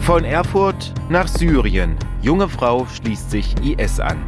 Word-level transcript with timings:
Von 0.00 0.24
Erfurt 0.24 0.92
nach 1.08 1.28
Syrien. 1.28 1.96
Junge 2.22 2.48
Frau 2.48 2.86
schließt 2.86 3.30
sich 3.30 3.54
IS 3.62 4.00
an. 4.00 4.18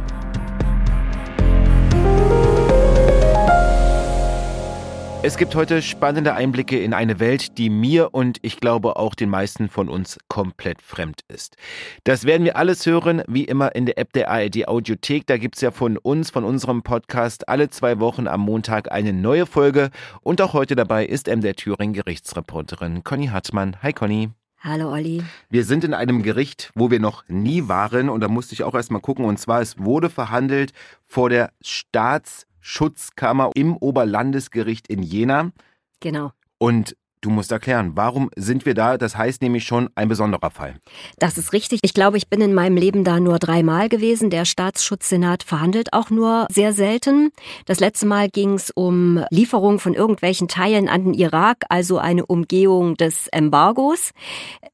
Es 5.25 5.37
gibt 5.37 5.55
heute 5.55 5.81
spannende 5.81 6.33
Einblicke 6.33 6.79
in 6.79 6.93
eine 6.93 7.19
Welt, 7.19 7.57
die 7.57 7.69
mir 7.69 8.13
und 8.13 8.39
ich 8.41 8.59
glaube 8.59 8.97
auch 8.97 9.15
den 9.15 9.29
meisten 9.29 9.67
von 9.67 9.89
uns 9.89 10.19
komplett 10.27 10.81
fremd 10.81 11.21
ist. 11.27 11.55
Das 12.03 12.25
werden 12.25 12.43
wir 12.43 12.55
alles 12.55 12.85
hören, 12.85 13.23
wie 13.27 13.45
immer 13.45 13.73
in 13.73 13.85
der 13.85 13.97
App 13.97 14.13
der 14.13 14.29
ARD 14.29 14.67
Audiothek. 14.67 15.25
Da 15.25 15.37
gibt 15.37 15.55
es 15.55 15.61
ja 15.61 15.71
von 15.71 15.97
uns, 15.97 16.29
von 16.29 16.43
unserem 16.43 16.83
Podcast, 16.83 17.49
alle 17.49 17.69
zwei 17.69 17.99
Wochen 17.99 18.27
am 18.27 18.41
Montag 18.41 18.91
eine 18.91 19.11
neue 19.11 19.45
Folge. 19.45 19.91
Und 20.21 20.41
auch 20.41 20.53
heute 20.53 20.75
dabei 20.75 21.05
ist 21.05 21.27
MDR 21.27 21.55
Thüringen 21.55 21.93
Gerichtsreporterin 21.93 23.03
Conny 23.03 23.27
Hartmann. 23.27 23.77
Hi 23.81 23.91
Conny. 23.91 24.29
Hallo 24.65 24.93
Olli. 24.93 25.21
Wir 25.49 25.65
sind 25.65 25.83
in 25.83 25.93
einem 25.93 26.23
Gericht, 26.23 26.71
wo 26.73 26.89
wir 26.89 27.01
noch 27.01 27.25
nie 27.27 27.67
waren 27.67 28.07
und 28.07 28.21
da 28.21 28.29
musste 28.29 28.53
ich 28.53 28.63
auch 28.63 28.73
erstmal 28.73 29.01
gucken 29.01 29.25
und 29.25 29.37
zwar 29.37 29.59
es 29.59 29.77
wurde 29.77 30.09
verhandelt 30.09 30.71
vor 31.03 31.29
der 31.29 31.51
Staats 31.61 32.47
Schutzkammer 32.61 33.51
im 33.55 33.75
Oberlandesgericht 33.75 34.87
in 34.87 35.03
Jena. 35.03 35.51
Genau. 35.99 36.31
Und 36.59 36.95
Du 37.23 37.29
musst 37.29 37.53
erklären, 37.53 37.93
warum 37.95 38.29
sind 38.35 38.65
wir 38.65 38.73
da? 38.73 38.97
Das 38.97 39.15
heißt 39.15 39.41
nämlich 39.41 39.63
schon 39.63 39.89
ein 39.95 40.09
besonderer 40.09 40.51
Fall. 40.51 40.75
Das 41.19 41.37
ist 41.37 41.53
richtig. 41.53 41.79
Ich 41.81 41.93
glaube, 41.93 42.17
ich 42.17 42.27
bin 42.27 42.41
in 42.41 42.53
meinem 42.53 42.75
Leben 42.75 43.05
da 43.05 43.17
nur 43.21 43.39
dreimal 43.39 43.87
gewesen. 43.87 44.29
Der 44.29 44.43
Staatsschutzsenat 44.43 45.41
verhandelt 45.41 45.93
auch 45.93 46.09
nur 46.09 46.47
sehr 46.51 46.73
selten. 46.73 47.31
Das 47.65 47.79
letzte 47.79 48.07
Mal 48.07 48.27
ging 48.27 48.55
es 48.55 48.71
um 48.71 49.23
Lieferung 49.29 49.79
von 49.79 49.93
irgendwelchen 49.93 50.49
Teilen 50.49 50.89
an 50.89 51.05
den 51.05 51.13
Irak, 51.13 51.63
also 51.69 51.97
eine 51.97 52.25
Umgehung 52.25 52.95
des 52.95 53.29
Embargos. 53.29 54.11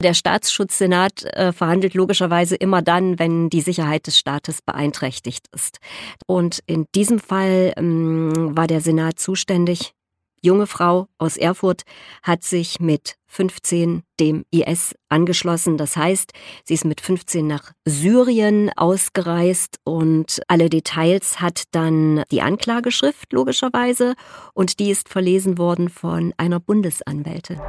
Der 0.02 0.16
Staatsschutzsenat 0.16 1.26
äh, 1.26 1.52
verhandelt 1.52 1.93
logischerweise 1.93 2.55
immer 2.55 2.81
dann, 2.81 3.20
wenn 3.20 3.52
die 3.52 3.62
Sicherheit 3.62 4.07
des 4.07 4.18
Staates 4.18 4.63
beeinträchtigt 4.63 5.46
ist. 5.54 5.77
Und 6.26 6.63
in 6.65 6.87
diesem 6.96 7.20
Fall 7.20 7.74
ähm, 7.77 8.57
war 8.57 8.65
der 8.65 8.81
Senat 8.81 9.20
zuständig 9.20 9.93
junge 10.41 10.68
Frau 10.68 11.07
aus 11.18 11.37
Erfurt 11.37 11.84
hat 12.23 12.43
sich 12.43 12.79
mit 12.79 13.15
15 13.27 14.04
dem 14.20 14.43
IS 14.51 14.96
angeschlossen. 15.07 15.77
Das 15.77 15.96
heißt, 15.96 16.34
sie 16.65 16.73
ist 16.73 16.85
mit 16.85 17.01
15 17.01 17.46
nach 17.46 17.71
Syrien 17.85 18.71
ausgereist 18.76 19.77
und 19.84 20.41
alle 20.48 20.70
Details 20.70 21.40
hat 21.40 21.63
dann 21.71 22.23
die 22.31 22.41
Anklageschrift 22.41 23.31
logischerweise 23.31 24.15
und 24.54 24.79
die 24.79 24.90
ist 24.90 25.09
verlesen 25.09 25.57
worden 25.57 25.90
von 25.90 26.34
einer 26.37 26.59
Bundesanwältin. 26.59 27.59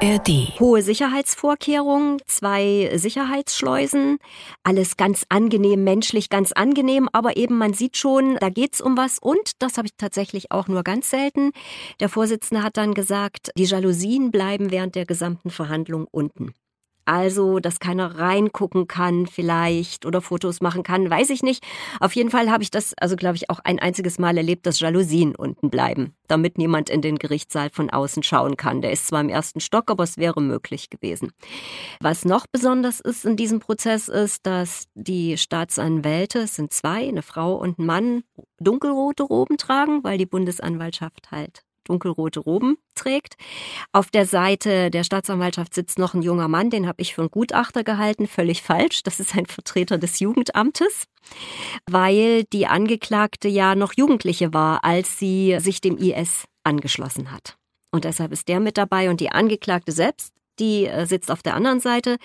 ARD. 0.00 0.60
Hohe 0.60 0.80
Sicherheitsvorkehrungen, 0.80 2.18
zwei 2.26 2.92
Sicherheitsschleusen, 2.94 4.18
alles 4.62 4.96
ganz 4.96 5.26
angenehm, 5.28 5.82
menschlich 5.82 6.28
ganz 6.28 6.52
angenehm, 6.52 7.08
aber 7.12 7.36
eben 7.36 7.58
man 7.58 7.72
sieht 7.72 7.96
schon, 7.96 8.36
da 8.36 8.48
geht's 8.48 8.80
um 8.80 8.96
was 8.96 9.18
und 9.18 9.60
das 9.60 9.76
habe 9.76 9.88
ich 9.88 9.96
tatsächlich 9.96 10.52
auch 10.52 10.68
nur 10.68 10.84
ganz 10.84 11.10
selten. 11.10 11.50
Der 11.98 12.08
Vorsitzende 12.08 12.62
hat 12.62 12.76
dann 12.76 12.94
gesagt, 12.94 13.50
die 13.56 13.64
Jalousien 13.64 14.30
bleiben 14.30 14.70
während 14.70 14.94
der 14.94 15.04
gesamten 15.04 15.50
Verhandlung 15.50 16.06
unten. 16.12 16.54
Also, 17.08 17.58
dass 17.58 17.80
keiner 17.80 18.18
reingucken 18.18 18.86
kann 18.86 19.26
vielleicht 19.26 20.04
oder 20.04 20.20
Fotos 20.20 20.60
machen 20.60 20.82
kann, 20.82 21.08
weiß 21.08 21.30
ich 21.30 21.42
nicht. 21.42 21.64
Auf 22.00 22.14
jeden 22.14 22.28
Fall 22.28 22.50
habe 22.50 22.62
ich 22.62 22.70
das, 22.70 22.92
also 22.98 23.16
glaube 23.16 23.36
ich, 23.36 23.48
auch 23.48 23.60
ein 23.60 23.78
einziges 23.78 24.18
Mal 24.18 24.36
erlebt, 24.36 24.66
dass 24.66 24.78
Jalousien 24.78 25.34
unten 25.34 25.70
bleiben, 25.70 26.12
damit 26.26 26.58
niemand 26.58 26.90
in 26.90 27.00
den 27.00 27.16
Gerichtssaal 27.16 27.70
von 27.70 27.88
außen 27.88 28.22
schauen 28.22 28.58
kann. 28.58 28.82
Der 28.82 28.92
ist 28.92 29.06
zwar 29.06 29.22
im 29.22 29.30
ersten 29.30 29.60
Stock, 29.60 29.90
aber 29.90 30.04
es 30.04 30.18
wäre 30.18 30.42
möglich 30.42 30.90
gewesen. 30.90 31.32
Was 31.98 32.26
noch 32.26 32.46
besonders 32.46 33.00
ist 33.00 33.24
in 33.24 33.36
diesem 33.36 33.60
Prozess 33.60 34.08
ist, 34.08 34.44
dass 34.44 34.84
die 34.94 35.38
Staatsanwälte, 35.38 36.40
es 36.40 36.56
sind 36.56 36.74
zwei, 36.74 37.08
eine 37.08 37.22
Frau 37.22 37.54
und 37.54 37.78
ein 37.78 37.86
Mann, 37.86 38.22
dunkelrote 38.60 39.22
Roben 39.22 39.56
tragen, 39.56 40.04
weil 40.04 40.18
die 40.18 40.26
Bundesanwaltschaft 40.26 41.30
halt 41.30 41.64
dunkelrote 41.88 42.40
Roben 42.40 42.76
trägt. 42.94 43.34
Auf 43.92 44.10
der 44.10 44.26
Seite 44.26 44.90
der 44.90 45.04
Staatsanwaltschaft 45.04 45.74
sitzt 45.74 45.98
noch 45.98 46.14
ein 46.14 46.22
junger 46.22 46.48
Mann, 46.48 46.70
den 46.70 46.86
habe 46.86 47.02
ich 47.02 47.14
für 47.14 47.22
einen 47.22 47.30
Gutachter 47.30 47.84
gehalten, 47.84 48.26
völlig 48.26 48.62
falsch. 48.62 49.02
Das 49.02 49.20
ist 49.20 49.34
ein 49.36 49.46
Vertreter 49.46 49.98
des 49.98 50.20
Jugendamtes, 50.20 51.04
weil 51.90 52.44
die 52.44 52.66
Angeklagte 52.66 53.48
ja 53.48 53.74
noch 53.74 53.94
Jugendliche 53.96 54.54
war, 54.54 54.84
als 54.84 55.18
sie 55.18 55.56
sich 55.58 55.80
dem 55.80 55.96
IS 55.96 56.44
angeschlossen 56.64 57.32
hat. 57.32 57.56
Und 57.90 58.04
deshalb 58.04 58.32
ist 58.32 58.48
der 58.48 58.60
mit 58.60 58.76
dabei 58.76 59.08
und 59.08 59.20
die 59.20 59.30
Angeklagte 59.30 59.92
selbst 59.92 60.34
die 60.58 60.86
äh, 60.86 61.06
sitzt 61.06 61.30
auf 61.30 61.42
der 61.42 61.54
anderen 61.54 61.80
Seite. 61.80 62.16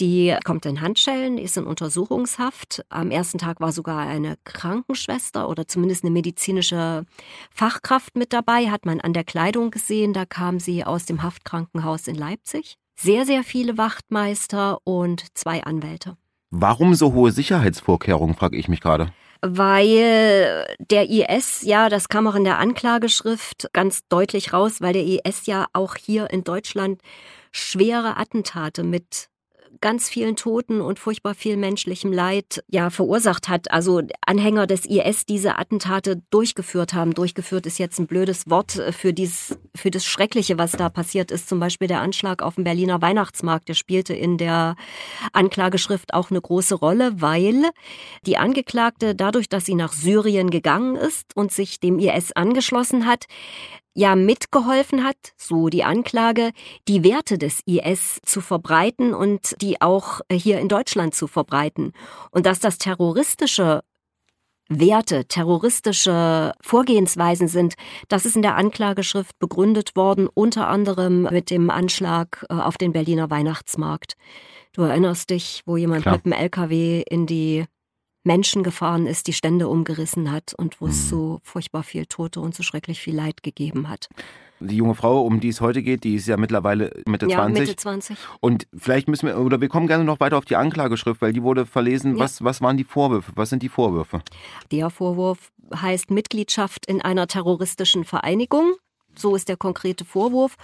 Die 0.00 0.36
kommt 0.44 0.66
in 0.66 0.80
Handschellen, 0.80 1.38
ist 1.38 1.56
in 1.56 1.64
Untersuchungshaft. 1.64 2.84
Am 2.88 3.10
ersten 3.10 3.38
Tag 3.38 3.60
war 3.60 3.72
sogar 3.72 3.98
eine 3.98 4.36
Krankenschwester 4.44 5.48
oder 5.48 5.66
zumindest 5.68 6.04
eine 6.04 6.10
medizinische 6.10 7.04
Fachkraft 7.50 8.16
mit 8.16 8.32
dabei, 8.32 8.70
hat 8.70 8.86
man 8.86 9.00
an 9.00 9.12
der 9.12 9.24
Kleidung 9.24 9.70
gesehen. 9.70 10.12
Da 10.12 10.24
kam 10.24 10.60
sie 10.60 10.84
aus 10.84 11.06
dem 11.06 11.22
Haftkrankenhaus 11.22 12.08
in 12.08 12.16
Leipzig. 12.16 12.76
Sehr, 12.96 13.26
sehr 13.26 13.42
viele 13.42 13.76
Wachtmeister 13.76 14.78
und 14.84 15.24
zwei 15.34 15.64
Anwälte. 15.64 16.16
Warum 16.50 16.94
so 16.94 17.12
hohe 17.12 17.32
Sicherheitsvorkehrungen, 17.32 18.36
frage 18.36 18.56
ich 18.56 18.68
mich 18.68 18.80
gerade 18.80 19.12
weil 19.46 20.64
der 20.78 21.10
IS, 21.10 21.62
ja, 21.62 21.90
das 21.90 22.08
kam 22.08 22.26
auch 22.26 22.34
in 22.34 22.44
der 22.44 22.58
Anklageschrift 22.58 23.68
ganz 23.74 24.00
deutlich 24.08 24.54
raus, 24.54 24.80
weil 24.80 24.94
der 24.94 25.04
IS 25.04 25.44
ja 25.44 25.66
auch 25.74 25.96
hier 25.96 26.30
in 26.30 26.44
Deutschland 26.44 27.02
schwere 27.54 28.16
Attentate 28.16 28.82
mit 28.82 29.28
ganz 29.80 30.08
vielen 30.08 30.36
Toten 30.36 30.80
und 30.80 30.98
furchtbar 30.98 31.34
viel 31.34 31.56
menschlichem 31.56 32.12
Leid 32.12 32.64
ja 32.68 32.90
verursacht 32.90 33.48
hat. 33.48 33.70
Also 33.70 34.02
Anhänger 34.24 34.66
des 34.66 34.86
IS 34.86 35.26
diese 35.26 35.58
Attentate 35.58 36.22
durchgeführt 36.30 36.94
haben. 36.94 37.12
Durchgeführt 37.12 37.66
ist 37.66 37.78
jetzt 37.78 37.98
ein 37.98 38.06
blödes 38.06 38.48
Wort 38.48 38.80
für 38.92 39.12
dieses, 39.12 39.58
für 39.74 39.90
das 39.90 40.04
Schreckliche, 40.04 40.58
was 40.58 40.72
da 40.72 40.88
passiert 40.88 41.30
ist. 41.30 41.48
Zum 41.48 41.60
Beispiel 41.60 41.88
der 41.88 42.00
Anschlag 42.00 42.42
auf 42.42 42.54
dem 42.54 42.64
Berliner 42.64 43.02
Weihnachtsmarkt. 43.02 43.68
Der 43.68 43.74
spielte 43.74 44.14
in 44.14 44.38
der 44.38 44.76
Anklageschrift 45.32 46.14
auch 46.14 46.30
eine 46.30 46.40
große 46.40 46.76
Rolle, 46.76 47.20
weil 47.20 47.70
die 48.26 48.36
Angeklagte 48.36 49.14
dadurch, 49.14 49.48
dass 49.48 49.66
sie 49.66 49.74
nach 49.74 49.92
Syrien 49.92 50.50
gegangen 50.50 50.96
ist 50.96 51.36
und 51.36 51.52
sich 51.52 51.80
dem 51.80 51.98
IS 51.98 52.32
angeschlossen 52.32 53.06
hat, 53.06 53.26
ja 53.94 54.16
mitgeholfen 54.16 55.04
hat, 55.04 55.16
so 55.36 55.68
die 55.68 55.84
Anklage, 55.84 56.50
die 56.88 57.04
Werte 57.04 57.38
des 57.38 57.60
IS 57.64 58.20
zu 58.24 58.40
verbreiten 58.40 59.14
und 59.14 59.54
die 59.62 59.80
auch 59.80 60.20
hier 60.30 60.58
in 60.58 60.68
Deutschland 60.68 61.14
zu 61.14 61.26
verbreiten. 61.26 61.92
Und 62.30 62.46
dass 62.46 62.60
das 62.60 62.78
terroristische 62.78 63.82
Werte, 64.68 65.26
terroristische 65.26 66.52
Vorgehensweisen 66.60 67.48
sind, 67.48 67.74
das 68.08 68.24
ist 68.24 68.36
in 68.36 68.42
der 68.42 68.56
Anklageschrift 68.56 69.38
begründet 69.38 69.94
worden, 69.94 70.28
unter 70.32 70.68
anderem 70.68 71.24
mit 71.24 71.50
dem 71.50 71.70
Anschlag 71.70 72.44
äh, 72.48 72.54
auf 72.54 72.78
den 72.78 72.92
Berliner 72.92 73.30
Weihnachtsmarkt. 73.30 74.14
Du 74.72 74.82
erinnerst 74.82 75.30
dich, 75.30 75.62
wo 75.66 75.76
jemand 75.76 76.02
Klar. 76.02 76.16
mit 76.16 76.24
dem 76.24 76.32
LKW 76.32 77.02
in 77.08 77.26
die 77.26 77.66
Menschen 78.24 78.62
gefahren 78.62 79.06
ist, 79.06 79.26
die 79.26 79.32
Stände 79.32 79.68
umgerissen 79.68 80.32
hat 80.32 80.54
und 80.56 80.80
wo 80.80 80.86
es 80.86 81.04
mhm. 81.04 81.08
so 81.08 81.40
furchtbar 81.42 81.82
viel 81.82 82.06
Tote 82.06 82.40
und 82.40 82.54
so 82.54 82.62
schrecklich 82.62 83.00
viel 83.00 83.14
Leid 83.14 83.42
gegeben 83.42 83.88
hat. 83.88 84.08
Die 84.60 84.76
junge 84.76 84.94
Frau, 84.94 85.22
um 85.22 85.40
die 85.40 85.48
es 85.48 85.60
heute 85.60 85.82
geht, 85.82 86.04
die 86.04 86.14
ist 86.14 86.26
ja 86.26 86.36
mittlerweile 86.36 86.90
Mitte 87.06 87.26
ja, 87.28 87.38
20. 87.38 87.60
Mitte 87.60 87.76
20. 87.76 88.16
Und 88.40 88.66
vielleicht 88.74 89.08
müssen 89.08 89.26
wir, 89.26 89.38
oder 89.38 89.60
wir 89.60 89.68
kommen 89.68 89.86
gerne 89.86 90.04
noch 90.04 90.20
weiter 90.20 90.38
auf 90.38 90.44
die 90.44 90.56
Anklageschrift, 90.56 91.20
weil 91.20 91.32
die 91.32 91.42
wurde 91.42 91.66
verlesen. 91.66 92.16
Ja. 92.16 92.24
Was, 92.24 92.42
was 92.42 92.62
waren 92.62 92.76
die 92.76 92.84
Vorwürfe? 92.84 93.32
Was 93.34 93.50
sind 93.50 93.62
die 93.62 93.68
Vorwürfe? 93.68 94.22
Der 94.70 94.90
Vorwurf 94.90 95.50
heißt 95.74 96.10
Mitgliedschaft 96.10 96.86
in 96.86 97.02
einer 97.02 97.26
terroristischen 97.26 98.04
Vereinigung. 98.04 98.74
So 99.18 99.36
ist 99.36 99.48
der 99.48 99.56
konkrete 99.56 100.04
Vorwurf. 100.04 100.56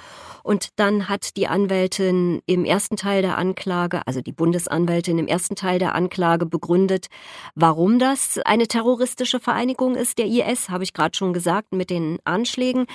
Und 0.42 0.68
dann 0.76 1.08
hat 1.08 1.36
die 1.36 1.46
Anwältin 1.46 2.42
im 2.46 2.64
ersten 2.64 2.96
Teil 2.96 3.22
der 3.22 3.38
Anklage, 3.38 4.02
also 4.06 4.20
die 4.20 4.32
Bundesanwältin 4.32 5.18
im 5.18 5.26
ersten 5.26 5.54
Teil 5.54 5.78
der 5.78 5.94
Anklage 5.94 6.46
begründet, 6.46 7.06
warum 7.54 7.98
das 7.98 8.38
eine 8.44 8.68
terroristische 8.68 9.40
Vereinigung 9.40 9.94
ist, 9.94 10.18
der 10.18 10.26
IS, 10.26 10.68
habe 10.68 10.84
ich 10.84 10.92
gerade 10.92 11.16
schon 11.16 11.32
gesagt, 11.32 11.72
mit 11.72 11.90
den 11.90 12.18
Anschlägen, 12.24 12.86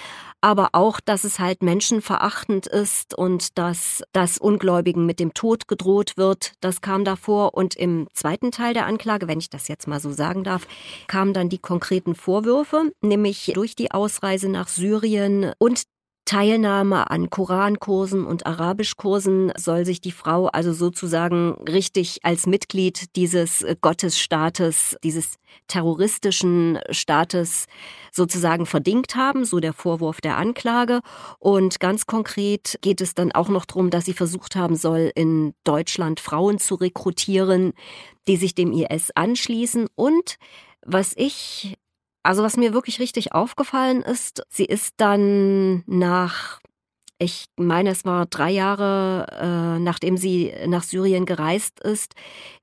aber 0.42 0.70
auch, 0.74 1.00
dass 1.00 1.24
es 1.24 1.40
halt 1.40 1.64
menschenverachtend 1.64 2.68
ist 2.68 3.18
und 3.18 3.58
dass 3.58 4.04
das 4.14 4.38
Ungläubigen 4.38 5.06
mit 5.06 5.20
dem 5.20 5.34
Tod 5.34 5.68
gedroht 5.68 6.18
wird. 6.18 6.54
Das 6.62 6.82
kam 6.82 7.04
davor. 7.04 7.54
Und 7.56 7.76
im 7.76 8.08
zweiten 8.14 8.52
Teil 8.52 8.74
der 8.74 8.86
Anklage, 8.86 9.28
wenn 9.28 9.40
ich 9.40 9.50
das 9.50 9.68
jetzt 9.68 9.88
mal 9.88 10.00
so 10.00 10.12
sagen 10.12 10.44
darf, 10.44 10.68
kamen 11.08 11.34
dann 11.34 11.50
die 11.50 11.58
konkreten 11.58 12.16
Vorwürfe, 12.16 12.92
nämlich 13.02 13.52
durch 13.56 13.76
die 13.76 13.92
Ausreise 13.92 14.50
nach 14.50 14.68
Syrien 14.68 15.45
und 15.60 15.84
Teilnahme 16.26 17.12
an 17.12 17.30
Korankursen 17.30 18.26
und 18.26 18.48
Arabischkursen 18.48 19.54
soll 19.56 19.86
sich 19.86 20.02
die 20.02 20.12
Frau 20.12 20.48
also 20.48 20.74
sozusagen 20.74 21.52
richtig 21.70 22.20
als 22.24 22.48
Mitglied 22.48 23.16
dieses 23.16 23.64
Gottesstaates, 23.82 24.98
dieses 25.04 25.36
terroristischen 25.68 26.80
Staates 26.90 27.68
sozusagen 28.12 28.66
verdingt 28.66 29.16
haben, 29.16 29.46
so 29.46 29.60
der 29.60 29.74
Vorwurf 29.74 30.20
der 30.20 30.38
Anklage. 30.38 31.02
Und 31.38 31.80
ganz 31.80 32.08
konkret 32.08 32.80
geht 32.82 33.02
es 33.02 33.14
dann 33.14 33.32
auch 33.32 33.50
noch 33.50 33.66
darum, 33.66 33.92
dass 33.92 34.06
sie 34.06 34.14
versucht 34.14 34.56
haben 34.56 34.76
soll, 34.76 35.12
in 35.14 35.54
Deutschland 35.64 36.20
Frauen 36.20 36.58
zu 36.58 36.74
rekrutieren, 36.74 37.74
die 38.28 38.38
sich 38.38 38.56
dem 38.56 38.74
IS 38.74 39.12
anschließen. 39.14 39.88
Und 39.94 40.38
was 40.84 41.14
ich 41.16 41.78
also 42.26 42.42
was 42.42 42.58
mir 42.58 42.74
wirklich 42.74 43.00
richtig 43.00 43.34
aufgefallen 43.34 44.02
ist, 44.02 44.44
sie 44.50 44.66
ist 44.66 44.96
dann 44.98 45.84
nach, 45.86 46.60
ich 47.20 47.46
meine, 47.56 47.92
es 47.92 48.04
war 48.04 48.26
drei 48.26 48.50
Jahre, 48.50 49.28
äh, 49.40 49.80
nachdem 49.80 50.18
sie 50.18 50.52
nach 50.66 50.82
Syrien 50.84 51.26
gereist 51.26 51.80
ist, 51.82 52.16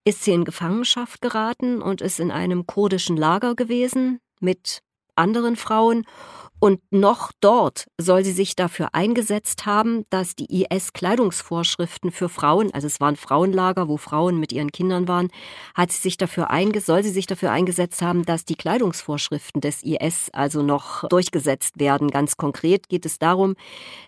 ist 0.05 0.25
sie 0.25 0.33
in 0.33 0.45
Gefangenschaft 0.45 1.23
geraten 1.23 1.81
und 1.81 2.01
ist 2.01 2.19
in 2.19 2.33
einem 2.33 2.67
kurdischen 2.67 3.17
Lager 3.17 3.55
gewesen 3.55 4.19
mit 4.41 4.81
anderen 5.15 5.55
Frauen 5.55 6.07
und 6.63 6.81
noch 6.93 7.33
dort 7.41 7.89
soll 8.01 8.25
sie 8.25 8.31
sich 8.31 8.55
dafür 8.55 8.91
eingesetzt 8.93 9.67
haben, 9.67 10.05
dass 10.11 10.37
die 10.37 10.63
IS-Kleidungsvorschriften 10.63 12.13
für 12.13 12.29
Frauen, 12.29 12.73
also 12.73 12.87
es 12.87 13.01
waren 13.01 13.17
Frauenlager, 13.17 13.89
wo 13.89 13.97
Frauen 13.97 14.39
mit 14.39 14.53
ihren 14.53 14.71
Kindern 14.71 15.09
waren, 15.09 15.31
hat 15.75 15.91
sie 15.91 16.01
sich 16.01 16.19
dafür 16.19 16.51
einge 16.51 16.81
soll 16.81 17.03
sie 17.03 17.11
sich 17.11 17.27
dafür 17.27 17.51
eingesetzt 17.51 18.01
haben, 18.01 18.25
dass 18.25 18.45
die 18.45 18.55
Kleidungsvorschriften 18.55 19.61
des 19.61 19.83
IS 19.83 20.31
also 20.33 20.63
noch 20.63 21.09
durchgesetzt 21.09 21.81
werden. 21.81 22.13
Ganz 22.13 22.37
konkret 22.37 22.89
geht 22.89 23.07
es 23.07 23.19
darum, 23.19 23.57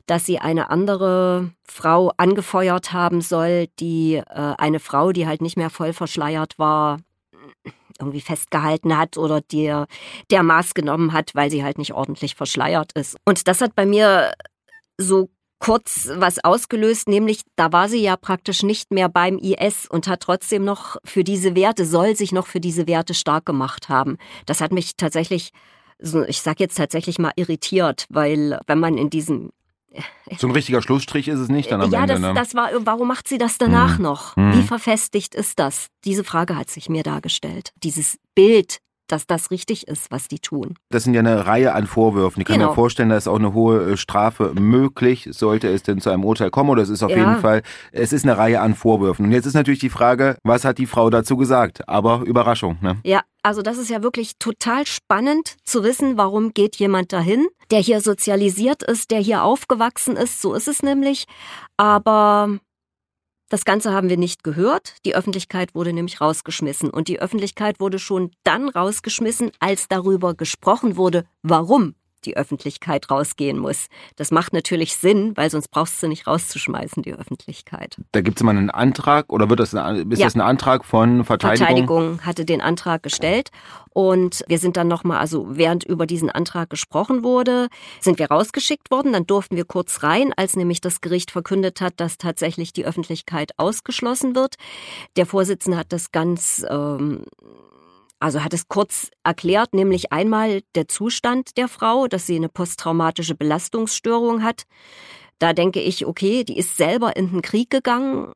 dass 0.07 0.25
sie 0.25 0.39
eine 0.39 0.71
andere 0.71 1.51
Frau 1.65 2.13
angefeuert 2.19 2.93
haben 2.93 3.21
soll, 3.21 3.67
die 3.81 4.15
äh, 4.15 4.23
eine 4.59 4.79
Frau, 4.79 5.11
die 5.11 5.27
halt 5.27 5.43
nicht 5.43 5.57
mehr 5.57 5.71
voll 5.71 5.93
verschleiert 5.93 6.57
war, 6.57 6.99
irgendwie 7.99 8.21
festgehalten 8.21 8.97
hat 8.97 9.17
oder 9.17 9.41
dir 9.41 9.87
der 10.31 10.43
Maß 10.43 10.75
genommen 10.75 11.13
hat, 11.13 11.35
weil 11.35 11.51
sie 11.51 11.63
halt 11.63 11.79
nicht 11.79 11.95
ordentlich 11.95 12.35
verschleiert 12.35 12.93
ist. 12.93 13.17
Und 13.25 13.47
das 13.47 13.61
hat 13.61 13.75
bei 13.75 13.87
mir 13.87 14.33
so 14.99 15.29
kurz 15.61 16.11
was 16.13 16.45
ausgelöst, 16.45 17.09
nämlich 17.09 17.43
da 17.57 17.73
war 17.73 17.89
sie 17.89 18.03
ja 18.03 18.17
praktisch 18.17 18.63
nicht 18.63 18.91
mehr 18.91 19.09
beim 19.09 19.39
IS 19.39 19.87
und 19.89 20.09
hat 20.09 20.21
trotzdem 20.21 20.65
noch 20.65 20.97
für 21.05 21.25
diese 21.25 21.55
Werte, 21.55 21.87
soll 21.87 22.17
sich 22.17 22.33
noch 22.33 22.47
für 22.47 22.61
diese 22.61 22.87
Werte 22.87 23.15
stark 23.15 23.47
gemacht 23.47 23.89
haben. 23.89 24.19
Das 24.45 24.61
hat 24.61 24.73
mich 24.73 24.97
tatsächlich, 24.97 25.53
ich 26.27 26.41
sag 26.41 26.61
jetzt 26.61 26.77
tatsächlich 26.77 27.19
mal 27.19 27.33
irritiert, 27.37 28.05
weil 28.11 28.59
wenn 28.67 28.79
man 28.79 28.99
in 28.99 29.09
diesem 29.09 29.53
so 30.39 30.47
ein 30.47 30.51
richtiger 30.51 30.83
Schlussstrich 30.83 31.29
ist 31.29 31.39
es 31.39 31.49
nicht 31.49 31.71
dann 31.71 31.81
am 31.81 31.91
ja, 31.91 32.01
Ende. 32.01 32.15
Ja, 32.15 32.19
das, 32.19 32.29
ne? 32.29 32.35
das 32.35 32.55
war, 32.55 32.71
warum 32.87 33.09
macht 33.09 33.29
sie 33.29 33.39
das 33.39 33.59
danach 33.59 33.97
hm. 33.97 34.03
noch? 34.03 34.37
Hm. 34.37 34.55
Wie 34.55 34.63
verfestigt 34.63 35.35
ist 35.35 35.59
das? 35.59 35.89
Diese 36.05 36.25
Frage 36.25 36.57
hat 36.57 36.71
sich 36.71 36.89
mir 36.89 37.03
dargestellt. 37.03 37.73
Dieses 37.83 38.19
Bild 38.35 38.79
dass 39.09 39.27
das 39.27 39.51
richtig 39.51 39.89
ist, 39.89 40.11
was 40.11 40.29
die 40.29 40.39
tun. 40.39 40.75
Das 40.91 41.05
sind 41.05 41.15
ja 41.15 41.21
eine 41.21 41.47
Reihe 41.47 41.75
an 41.75 41.87
Vorwürfen. 41.87 42.41
Ich 42.41 42.47
kann 42.47 42.59
genau. 42.59 42.71
mir 42.71 42.75
vorstellen, 42.75 43.09
da 43.09 43.17
ist 43.17 43.29
auch 43.29 43.39
eine 43.39 43.55
hohe 43.55 43.93
äh, 43.93 43.97
Strafe 43.97 44.53
möglich, 44.59 45.29
sollte 45.33 45.69
es 45.69 45.83
denn 45.83 46.01
zu 46.01 46.11
einem 46.11 46.25
Urteil 46.25 46.51
kommen. 46.51 46.71
Oder 46.71 46.83
es 46.83 46.89
ist 46.89 47.03
auf 47.03 47.11
ja. 47.11 47.19
jeden 47.19 47.39
Fall, 47.39 47.63
es 47.93 48.13
ist 48.13 48.25
eine 48.25 48.37
Reihe 48.37 48.61
an 48.61 48.75
Vorwürfen. 48.75 49.27
Und 49.27 49.33
jetzt 49.33 49.47
ist 49.47 49.55
natürlich 49.55 49.81
die 49.81 49.91
Frage, 49.91 50.37
was 50.43 50.65
hat 50.65 50.79
die 50.79 50.87
Frau 50.87 51.11
dazu 51.11 51.37
gesagt? 51.37 51.89
Aber 51.89 52.23
Überraschung, 52.25 52.79
ne? 52.81 52.99
Ja, 53.05 53.23
also 53.43 53.61
das 53.61 53.77
ist 53.77 53.91
ja 53.91 54.03
wirklich 54.03 54.39
total 54.39 54.87
spannend 54.87 55.57
zu 55.65 55.85
wissen, 55.85 56.17
warum 56.17 56.55
geht 56.55 56.77
jemand 56.77 57.13
dahin, 57.13 57.47
der 57.71 57.81
hier 57.81 58.01
sozialisiert 58.01 58.83
ist, 58.83 59.11
der 59.11 59.21
hier 59.21 59.43
aufgewachsen 59.43 60.17
ist. 60.17 60.41
So 60.41 60.55
ist 60.55 60.69
es 60.69 60.83
nämlich. 60.83 61.27
Aber 61.77 62.59
das 63.55 63.65
Ganze 63.65 63.93
haben 63.93 64.09
wir 64.09 64.17
nicht 64.17 64.43
gehört. 64.43 64.95
Die 65.05 65.15
Öffentlichkeit 65.15 65.77
wurde 65.77 65.93
nämlich 65.93 66.21
rausgeschmissen. 66.21 66.91
Und 66.91 67.07
die 67.07 67.21
Öffentlichkeit 67.21 67.79
wurde 67.79 68.01
schon 68.01 68.33
dann 68.43 68.69
rausgeschmissen, 68.69 69.53
als 69.61 69.87
darüber 69.87 70.35
gesprochen 70.35 70.97
wurde, 70.97 71.25
warum 71.45 71.95
die 72.27 72.37
Öffentlichkeit 72.37 73.11
rausgehen 73.11 73.59
muss. 73.59 73.87
Das 74.17 74.31
macht 74.31 74.53
natürlich 74.53 74.97
Sinn, 74.97 75.33
weil 75.37 75.51
sonst 75.51 75.69
brauchst 75.69 76.03
du 76.03 76.09
nicht 76.09 76.27
rauszuschmeißen, 76.27 77.03
die 77.03 77.15
Öffentlichkeit. 77.15 77.97
Da 78.13 78.21
gibt 78.21 78.39
es 78.39 78.43
immer 78.43 78.51
einen 78.51 78.71
Antrag 78.71 79.33
oder 79.33 79.51
wird 79.51 79.61
das 79.61 79.75
ein, 79.75 80.11
ist 80.11 80.19
ja. 80.19 80.27
das 80.27 80.35
ein 80.35 80.41
Antrag 80.41 80.85
von 80.85 81.25
Verteidigung? 81.25 81.67
Verteidigung 81.67 82.21
hatte 82.23 82.45
den 82.45 82.61
Antrag 82.61 83.03
gestellt 83.03 83.51
und 83.95 84.45
wir 84.49 84.59
sind 84.59 84.77
dann 84.77 84.89
nochmal, 84.89 85.19
also 85.19 85.47
während 85.51 85.85
über 85.85 86.07
diesen 86.07 86.29
Antrag 86.29 86.69
gesprochen 86.69 87.23
wurde, 87.23 87.69
sind 88.01 88.19
wir 88.19 88.27
rausgeschickt 88.27 88.91
worden. 88.91 89.13
Dann 89.13 89.27
durften 89.27 89.57
wir 89.57 89.65
kurz 89.65 90.03
rein, 90.03 90.33
als 90.37 90.57
nämlich 90.57 90.81
das 90.81 91.01
Gericht 91.01 91.31
verkündet 91.31 91.81
hat, 91.81 91.95
dass 91.99 92.19
tatsächlich 92.19 92.73
die 92.73 92.85
Öffentlichkeit 92.85 93.53
ausgeschlossen 93.57 94.35
wird. 94.35 94.57
Der 95.17 95.27
Vorsitzende 95.27 95.79
hat 95.79 95.93
das 95.93 96.11
ganz 96.11 96.67
ähm, 96.69 97.25
also 98.21 98.43
hat 98.43 98.55
es 98.55 98.69
kurz 98.69 99.11
erklärt, 99.23 99.75
nämlich 99.75 100.13
einmal 100.13 100.63
der 100.75 100.89
Zustand 100.89 101.57
der 101.57 101.69
Frau, 101.69 102.07
dass 102.07 102.27
sie 102.27 102.37
eine 102.37 102.49
posttraumatische 102.49 103.35
Belastungsstörung 103.35 104.43
hat. 104.43 104.63
Da 105.39 105.53
denke 105.53 105.81
ich, 105.81 106.07
okay, 106.07 106.45
die 106.45 106.57
ist 106.57 106.77
selber 106.77 107.17
in 107.17 107.31
den 107.31 107.43
Krieg 107.43 107.71
gegangen. 107.71 108.33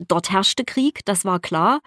Dort 0.00 0.30
herrschte 0.30 0.64
Krieg, 0.64 1.00
das 1.04 1.24
war 1.24 1.40
klar. 1.40 1.80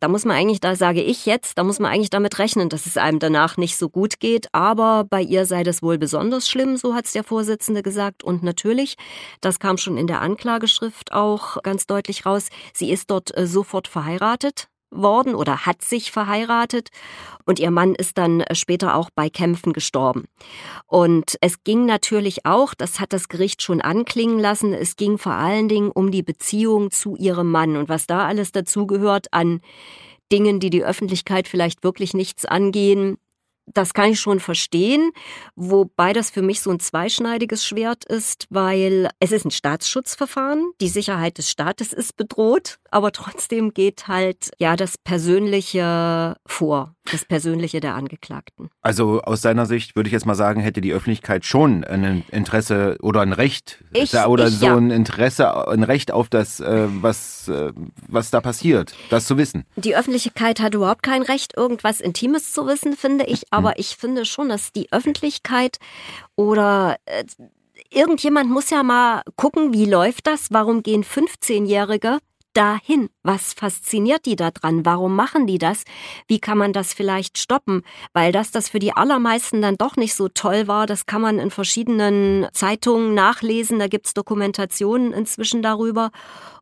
Da 0.00 0.08
muss 0.08 0.24
man 0.24 0.36
eigentlich, 0.36 0.60
da 0.60 0.76
sage 0.76 1.02
ich 1.02 1.26
jetzt, 1.26 1.56
da 1.58 1.64
muss 1.64 1.78
man 1.78 1.90
eigentlich 1.90 2.10
damit 2.10 2.38
rechnen, 2.38 2.68
dass 2.68 2.86
es 2.86 2.96
einem 2.96 3.18
danach 3.18 3.56
nicht 3.56 3.76
so 3.76 3.88
gut 3.88 4.20
geht. 4.20 4.48
Aber 4.52 5.04
bei 5.04 5.22
ihr 5.22 5.46
sei 5.46 5.62
das 5.62 5.82
wohl 5.82 5.96
besonders 5.96 6.48
schlimm, 6.48 6.76
so 6.76 6.94
hat 6.94 7.06
es 7.06 7.12
der 7.12 7.24
Vorsitzende 7.24 7.82
gesagt. 7.82 8.24
Und 8.24 8.42
natürlich, 8.42 8.96
das 9.40 9.58
kam 9.58 9.78
schon 9.78 9.96
in 9.96 10.06
der 10.06 10.20
Anklageschrift 10.20 11.12
auch 11.12 11.62
ganz 11.62 11.86
deutlich 11.86 12.26
raus, 12.26 12.48
sie 12.74 12.90
ist 12.90 13.10
dort 13.10 13.36
äh, 13.36 13.46
sofort 13.46 13.88
verheiratet 13.88 14.68
worden 15.02 15.34
oder 15.34 15.66
hat 15.66 15.82
sich 15.82 16.10
verheiratet 16.12 16.88
und 17.44 17.58
ihr 17.58 17.70
Mann 17.70 17.94
ist 17.94 18.18
dann 18.18 18.44
später 18.52 18.96
auch 18.96 19.10
bei 19.14 19.30
Kämpfen 19.30 19.72
gestorben. 19.72 20.24
Und 20.86 21.36
es 21.40 21.62
ging 21.64 21.86
natürlich 21.86 22.44
auch, 22.44 22.74
das 22.74 23.00
hat 23.00 23.12
das 23.12 23.28
Gericht 23.28 23.62
schon 23.62 23.80
anklingen 23.80 24.38
lassen, 24.38 24.72
es 24.74 24.96
ging 24.96 25.18
vor 25.18 25.32
allen 25.32 25.68
Dingen 25.68 25.90
um 25.90 26.10
die 26.10 26.22
Beziehung 26.22 26.90
zu 26.90 27.16
ihrem 27.16 27.50
Mann 27.50 27.76
und 27.76 27.88
was 27.88 28.06
da 28.06 28.26
alles 28.26 28.52
dazugehört 28.52 29.32
an 29.32 29.60
Dingen, 30.32 30.58
die 30.58 30.70
die 30.70 30.84
Öffentlichkeit 30.84 31.46
vielleicht 31.46 31.84
wirklich 31.84 32.12
nichts 32.12 32.44
angehen, 32.44 33.16
das 33.66 33.94
kann 33.94 34.10
ich 34.10 34.20
schon 34.20 34.40
verstehen, 34.40 35.10
wobei 35.54 36.12
das 36.12 36.30
für 36.30 36.42
mich 36.42 36.60
so 36.60 36.70
ein 36.70 36.80
zweischneidiges 36.80 37.64
Schwert 37.64 38.04
ist, 38.04 38.46
weil 38.50 39.08
es 39.20 39.32
ist 39.32 39.44
ein 39.44 39.50
Staatsschutzverfahren, 39.50 40.70
die 40.80 40.88
Sicherheit 40.88 41.38
des 41.38 41.50
Staates 41.50 41.92
ist 41.92 42.16
bedroht, 42.16 42.78
aber 42.90 43.12
trotzdem 43.12 43.74
geht 43.74 44.08
halt 44.08 44.50
ja 44.58 44.76
das 44.76 44.96
Persönliche 44.98 46.36
vor, 46.46 46.94
das 47.10 47.24
Persönliche 47.24 47.80
der 47.80 47.94
Angeklagten. 47.94 48.70
Also 48.82 49.20
aus 49.22 49.42
seiner 49.42 49.66
Sicht 49.66 49.96
würde 49.96 50.08
ich 50.08 50.12
jetzt 50.12 50.26
mal 50.26 50.34
sagen, 50.34 50.60
hätte 50.60 50.80
die 50.80 50.92
Öffentlichkeit 50.92 51.44
schon 51.44 51.84
ein 51.84 52.24
Interesse 52.30 52.96
oder 53.02 53.20
ein 53.20 53.32
Recht 53.32 53.84
ich, 53.92 54.14
oder 54.14 54.48
ich, 54.48 54.58
so 54.58 54.66
ja. 54.66 54.76
ein 54.76 54.90
Interesse, 54.90 55.68
ein 55.68 55.82
Recht 55.82 56.10
auf 56.10 56.28
das, 56.28 56.60
äh, 56.60 56.86
was, 56.88 57.48
äh, 57.48 57.72
was 58.08 58.30
da 58.30 58.40
passiert, 58.40 58.94
das 59.10 59.26
zu 59.26 59.36
wissen. 59.36 59.64
Die 59.76 59.96
Öffentlichkeit 59.96 60.60
hat 60.60 60.74
überhaupt 60.74 61.02
kein 61.02 61.22
Recht, 61.22 61.56
irgendwas 61.56 62.00
Intimes 62.00 62.52
zu 62.52 62.66
wissen, 62.66 62.96
finde 62.96 63.26
ich. 63.26 63.52
Aber 63.56 63.70
hm. 63.70 63.76
ich 63.78 63.96
finde 63.96 64.26
schon, 64.26 64.50
dass 64.50 64.72
die 64.72 64.92
Öffentlichkeit 64.92 65.78
oder 66.36 66.98
äh, 67.06 67.24
irgendjemand 67.90 68.50
muss 68.50 68.68
ja 68.70 68.82
mal 68.82 69.22
gucken, 69.36 69.72
wie 69.72 69.86
läuft 69.86 70.26
das? 70.26 70.48
Warum 70.50 70.82
gehen 70.82 71.04
15-Jährige 71.04 72.18
dahin? 72.56 73.10
Was 73.22 73.52
fasziniert 73.52 74.24
die 74.24 74.36
da 74.36 74.50
dran? 74.50 74.86
Warum 74.86 75.14
machen 75.14 75.46
die 75.46 75.58
das? 75.58 75.84
Wie 76.26 76.38
kann 76.38 76.56
man 76.58 76.72
das 76.72 76.94
vielleicht 76.94 77.38
stoppen? 77.38 77.82
Weil 78.12 78.32
das 78.32 78.50
das 78.50 78.68
für 78.68 78.78
die 78.78 78.92
allermeisten 78.92 79.60
dann 79.60 79.76
doch 79.76 79.96
nicht 79.96 80.14
so 80.14 80.28
toll 80.28 80.66
war, 80.66 80.86
das 80.86 81.06
kann 81.06 81.20
man 81.20 81.38
in 81.38 81.50
verschiedenen 81.50 82.46
Zeitungen 82.52 83.14
nachlesen. 83.14 83.78
Da 83.78 83.88
gibt's 83.88 84.14
Dokumentationen 84.14 85.12
inzwischen 85.12 85.62
darüber. 85.62 86.10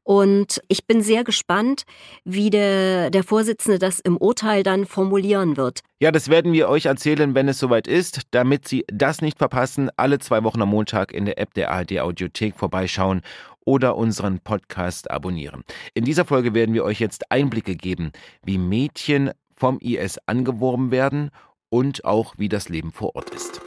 Und 0.04 0.60
ich 0.68 0.86
bin 0.86 1.00
sehr 1.00 1.24
gespannt, 1.24 1.84
wie 2.24 2.50
der, 2.50 3.08
der 3.08 3.24
Vorsitzende 3.24 3.78
das 3.78 4.00
im 4.00 4.18
Urteil 4.18 4.62
dann 4.62 4.84
formulieren 4.84 5.56
wird. 5.56 5.80
Ja, 5.98 6.10
das 6.10 6.28
werden 6.28 6.52
wir 6.52 6.68
euch 6.68 6.84
erzählen, 6.84 7.34
wenn 7.34 7.48
es 7.48 7.58
soweit 7.58 7.88
ist. 7.88 8.20
Damit 8.30 8.68
Sie 8.68 8.84
das 8.88 9.22
nicht 9.22 9.38
verpassen, 9.38 9.88
alle 9.96 10.18
zwei 10.18 10.44
Wochen 10.44 10.60
am 10.60 10.68
Montag 10.68 11.12
in 11.12 11.24
der 11.24 11.38
App 11.38 11.54
der 11.54 11.70
ARD 11.70 12.00
Audiothek 12.00 12.54
vorbeischauen 12.54 13.22
oder 13.64 13.96
unseren 13.96 14.40
Podcast 14.40 15.10
abonnieren. 15.10 15.64
In 15.94 16.04
dieser 16.04 16.24
Folge 16.24 16.54
werden 16.54 16.74
wir 16.74 16.84
euch 16.84 17.00
jetzt 17.00 17.30
Einblicke 17.30 17.76
geben, 17.76 18.12
wie 18.44 18.58
Mädchen 18.58 19.30
vom 19.56 19.78
IS 19.78 20.18
angeworben 20.26 20.90
werden 20.90 21.30
und 21.70 22.04
auch 22.04 22.34
wie 22.36 22.48
das 22.48 22.68
Leben 22.68 22.92
vor 22.92 23.16
Ort 23.16 23.30
ist. 23.30 23.60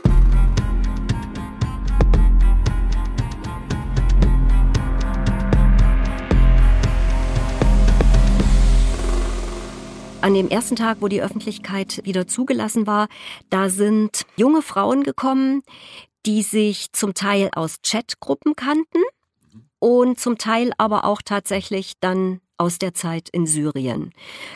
An 10.21 10.33
dem 10.33 10.49
ersten 10.49 10.75
Tag, 10.75 10.97
wo 10.99 11.07
die 11.07 11.21
Öffentlichkeit 11.21 12.01
wieder 12.03 12.27
zugelassen 12.27 12.85
war, 12.85 13.07
da 13.49 13.69
sind 13.69 14.25
junge 14.35 14.61
Frauen 14.61 15.03
gekommen, 15.03 15.61
die 16.25 16.41
sich 16.41 16.91
zum 16.91 17.13
Teil 17.13 17.49
aus 17.53 17.77
Chatgruppen 17.81 18.55
kannten 18.55 19.01
und 19.79 20.19
zum 20.19 20.37
Teil 20.37 20.71
aber 20.77 21.05
auch 21.05 21.21
tatsächlich 21.23 21.93
dann 21.99 22.41
aus 22.57 22.79
der 22.79 22.93
Zeit 22.93 23.29
in 23.29 23.45
Syrien. 23.45 24.11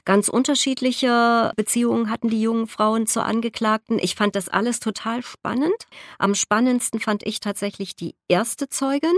Ganz 0.06 0.28
unterschiedliche 0.28 1.52
Beziehungen 1.56 2.10
hatten 2.10 2.30
die 2.30 2.42
jungen 2.42 2.68
Frauen 2.68 3.06
zur 3.06 3.26
Angeklagten. 3.26 4.00
Ich 4.00 4.16
fand 4.16 4.36
das 4.36 4.50
alles 4.50 4.80
total 4.80 5.22
spannend. 5.22 5.86
Am 6.18 6.34
spannendsten 6.34 7.00
fand 7.00 7.26
ich 7.26 7.40
tatsächlich 7.40 7.96
die 7.96 8.16
erste 8.28 8.70
Zeugin. 8.70 9.14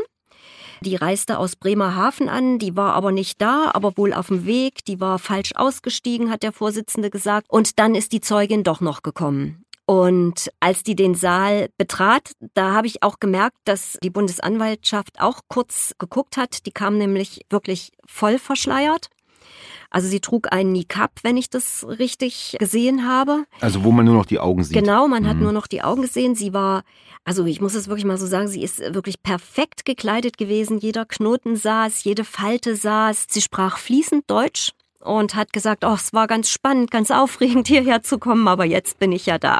Die 0.82 0.98
reiste 0.98 1.38
aus 1.38 1.56
Bremerhaven 1.56 2.28
an, 2.28 2.60
die 2.60 2.76
war 2.76 2.94
aber 2.94 3.14
nicht 3.14 3.42
da, 3.42 3.72
aber 3.74 3.98
wohl 3.98 4.14
auf 4.14 4.28
dem 4.28 4.46
Weg, 4.46 4.84
die 4.84 5.00
war 5.00 5.18
falsch 5.18 5.52
ausgestiegen, 5.56 6.30
hat 6.30 6.44
der 6.44 6.52
Vorsitzende 6.52 7.10
gesagt, 7.10 7.50
und 7.50 7.80
dann 7.80 7.96
ist 7.96 8.12
die 8.12 8.20
Zeugin 8.20 8.66
doch 8.66 8.82
noch 8.82 9.02
gekommen. 9.02 9.63
Und 9.86 10.50
als 10.62 10.84
die 10.84 10.96
den 10.96 11.14
Saal 11.14 11.70
betrat, 11.78 12.32
da 12.54 12.74
habe 12.74 12.88
ich 12.88 13.04
auch 13.04 13.20
gemerkt, 13.20 13.58
dass 13.66 13.98
die 14.02 14.10
Bundesanwaltschaft 14.10 15.20
auch 15.20 15.42
kurz 15.50 15.94
geguckt 16.00 16.38
hat. 16.38 16.66
Die 16.66 16.72
kam 16.72 16.98
nämlich 16.98 17.42
wirklich 17.50 17.92
voll 18.06 18.40
verschleiert. 18.40 19.10
Also 19.90 20.08
sie 20.08 20.22
trug 20.22 20.52
einen 20.52 20.72
Nikab, 20.72 21.12
wenn 21.22 21.38
ich 21.38 21.50
das 21.50 21.86
richtig 21.88 22.56
gesehen 22.60 23.08
habe. 23.08 23.46
Also 23.60 23.84
wo 23.84 23.92
man 23.92 24.06
nur 24.06 24.16
noch 24.16 24.26
die 24.26 24.40
Augen 24.40 24.64
sieht. 24.64 24.74
Genau, 24.74 25.08
man 25.08 25.24
mhm. 25.24 25.28
hat 25.28 25.38
nur 25.38 25.52
noch 25.52 25.68
die 25.68 25.84
Augen 25.84 26.02
gesehen. 26.02 26.34
Sie 26.34 26.52
war, 26.54 26.84
also 27.26 27.46
ich 27.46 27.62
muss 27.62 27.76
es 27.76 27.88
wirklich 27.88 28.06
mal 28.06 28.18
so 28.18 28.26
sagen, 28.26 28.48
sie 28.48 28.64
ist 28.64 28.80
wirklich 28.80 29.22
perfekt 29.22 29.86
gekleidet 29.86 30.38
gewesen. 30.38 30.80
Jeder 30.80 31.06
Knoten 31.06 31.56
saß, 31.58 32.06
jede 32.06 32.24
Falte 32.24 32.76
saß. 32.76 33.28
Sie 33.30 33.42
sprach 33.42 33.78
fließend 33.78 34.24
Deutsch 34.32 34.72
und 35.00 35.36
hat 35.36 35.54
gesagt, 35.54 35.86
oh, 35.86 35.94
es 35.94 36.14
war 36.14 36.26
ganz 36.26 36.50
spannend, 36.50 36.90
ganz 36.90 37.12
aufregend 37.12 37.68
hierher 37.68 38.02
zu 38.02 38.18
kommen, 38.18 38.48
aber 38.48 38.66
jetzt 38.66 38.98
bin 38.98 39.12
ich 39.12 39.26
ja 39.28 39.38
da. 39.38 39.60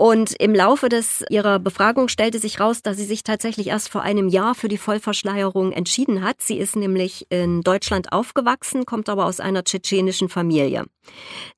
Und 0.00 0.32
im 0.40 0.54
Laufe 0.54 0.88
des, 0.88 1.22
ihrer 1.28 1.58
Befragung 1.58 2.08
stellte 2.08 2.38
sich 2.38 2.58
raus, 2.58 2.80
dass 2.80 2.96
sie 2.96 3.04
sich 3.04 3.22
tatsächlich 3.22 3.66
erst 3.66 3.90
vor 3.90 4.00
einem 4.00 4.28
Jahr 4.28 4.54
für 4.54 4.68
die 4.68 4.78
Vollverschleierung 4.78 5.72
entschieden 5.72 6.24
hat. 6.24 6.40
Sie 6.40 6.56
ist 6.56 6.74
nämlich 6.74 7.26
in 7.28 7.60
Deutschland 7.60 8.10
aufgewachsen, 8.10 8.86
kommt 8.86 9.10
aber 9.10 9.26
aus 9.26 9.40
einer 9.40 9.62
tschetschenischen 9.62 10.30
Familie. 10.30 10.86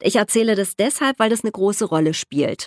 Ich 0.00 0.16
erzähle 0.16 0.56
das 0.56 0.74
deshalb, 0.74 1.20
weil 1.20 1.30
das 1.30 1.44
eine 1.44 1.52
große 1.52 1.84
Rolle 1.84 2.14
spielt. 2.14 2.66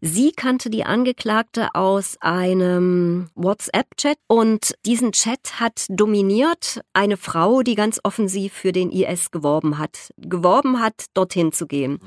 Sie 0.00 0.32
kannte 0.32 0.70
die 0.70 0.84
Angeklagte 0.84 1.74
aus 1.74 2.16
einem 2.20 3.28
WhatsApp-Chat 3.34 4.16
und 4.26 4.74
diesen 4.86 5.12
Chat 5.12 5.60
hat 5.60 5.84
dominiert 5.90 6.80
eine 6.94 7.18
Frau, 7.18 7.60
die 7.60 7.74
ganz 7.74 8.00
offensiv 8.04 8.54
für 8.54 8.72
den 8.72 8.90
IS 8.90 9.30
geworben 9.30 9.76
hat, 9.76 10.12
geworben 10.16 10.80
hat, 10.80 11.06
dorthin 11.12 11.52
zu 11.52 11.66
gehen. 11.66 11.98